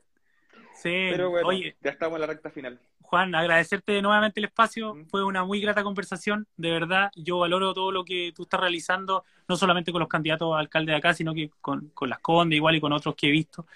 Sí, 0.75 1.09
pero 1.11 1.31
bueno, 1.31 1.51
ya 1.81 1.90
estamos 1.90 2.16
en 2.16 2.21
la 2.21 2.27
recta 2.27 2.51
final. 2.51 2.79
Juan, 3.01 3.35
agradecerte 3.35 4.03
nuevamente 4.03 4.38
el 4.40 4.44
espacio. 4.44 4.94
Fue 5.11 5.25
una 5.25 5.44
muy 5.44 5.62
grata 5.62 5.83
conversación, 5.83 6.47
de 6.59 6.71
verdad. 6.71 7.11
Yo 7.16 7.38
valoro 7.38 7.73
todo 7.73 7.90
lo 7.90 8.05
que 8.05 8.33
tú 8.37 8.42
estás 8.42 8.61
realizando, 8.61 9.25
no 9.49 9.57
solamente 9.57 9.92
con 9.92 10.01
los 10.01 10.11
candidatos 10.11 10.55
a 10.55 10.59
alcalde 10.59 10.92
de 10.92 10.99
acá, 10.99 11.14
sino 11.14 11.33
que 11.33 11.51
con, 11.62 11.90
las 12.03 12.18
Condes 12.18 12.59
igual 12.59 12.77
y 12.77 12.81
con 12.83 12.92
otros 12.92 13.14
que 13.14 13.29
he 13.29 13.31
visto. 13.31 13.66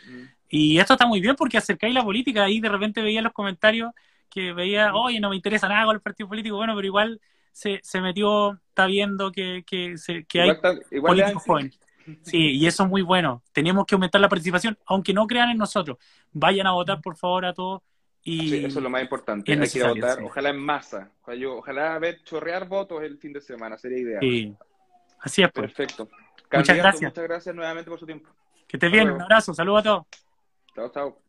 Y 0.55 0.79
esto 0.79 0.93
está 0.93 1.07
muy 1.07 1.19
bien 1.23 1.35
porque 1.35 1.57
acercáis 1.57 1.95
la 1.95 2.05
política. 2.05 2.45
Ahí 2.45 2.61
de 2.61 2.69
repente 2.69 3.01
veía 3.01 3.23
los 3.23 3.33
comentarios 3.33 3.91
que 4.29 4.53
veía, 4.53 4.95
oye, 4.95 5.19
no 5.19 5.31
me 5.31 5.37
interesa 5.37 5.67
nada 5.67 5.87
con 5.87 5.95
el 5.95 6.03
partido 6.03 6.29
político. 6.29 6.57
Bueno, 6.57 6.75
pero 6.77 6.87
igual 6.87 7.23
se, 7.53 7.81
se 7.83 8.03
metió, 8.03 8.61
está 8.69 8.85
viendo 8.85 9.33
que, 9.33 9.65
que, 9.67 9.97
se, 9.97 10.25
que 10.25 10.43
hay 10.43 10.53
políticos 11.01 11.43
jóvenes. 11.45 11.79
Sí, 12.23 12.57
y 12.57 12.67
eso 12.67 12.83
es 12.83 12.88
muy 12.88 13.01
bueno. 13.01 13.45
Tenemos 13.53 13.87
que 13.87 13.95
aumentar 13.95 14.21
la 14.21 14.29
participación, 14.29 14.77
aunque 14.87 15.15
no 15.15 15.25
crean 15.25 15.51
en 15.51 15.57
nosotros. 15.57 15.99
Vayan 16.33 16.67
a 16.67 16.73
votar, 16.73 17.01
por 17.01 17.17
favor, 17.17 17.45
a 17.45 17.55
todos. 17.55 17.81
Y 18.25 18.51
sí, 18.51 18.65
eso 18.65 18.81
es 18.81 18.83
lo 18.83 18.91
más 18.91 19.03
importante. 19.03 19.53
Hay 19.53 19.69
que 19.69 19.79
ir 19.79 19.85
a 19.85 19.91
votar, 19.91 20.21
ojalá 20.21 20.49
en 20.49 20.59
masa. 20.59 21.12
Ojalá, 21.23 21.97
ver 22.01 22.21
chorrear 22.25 22.67
votos 22.67 23.05
el 23.05 23.19
fin 23.19 23.33
de 23.33 23.41
semana, 23.41 23.79
sería 23.79 23.99
ideal. 23.99 24.21
Sí, 24.21 24.53
así 25.21 25.43
es. 25.45 25.53
Pues. 25.53 25.73
Perfecto. 25.73 26.09
muchas 26.53 26.77
gracias. 26.77 27.12
Muchas 27.12 27.25
gracias 27.25 27.55
nuevamente 27.55 27.88
por 27.88 28.01
su 28.01 28.07
tiempo. 28.07 28.29
Que 28.67 28.79
estés 28.79 28.91
bien, 28.91 29.09
un 29.09 29.23
abrazo, 29.23 29.55
saludos 29.55 29.79
a 29.79 29.83
todos. 29.85 30.07
Tchau, 30.75 30.89
tchau. 30.91 31.23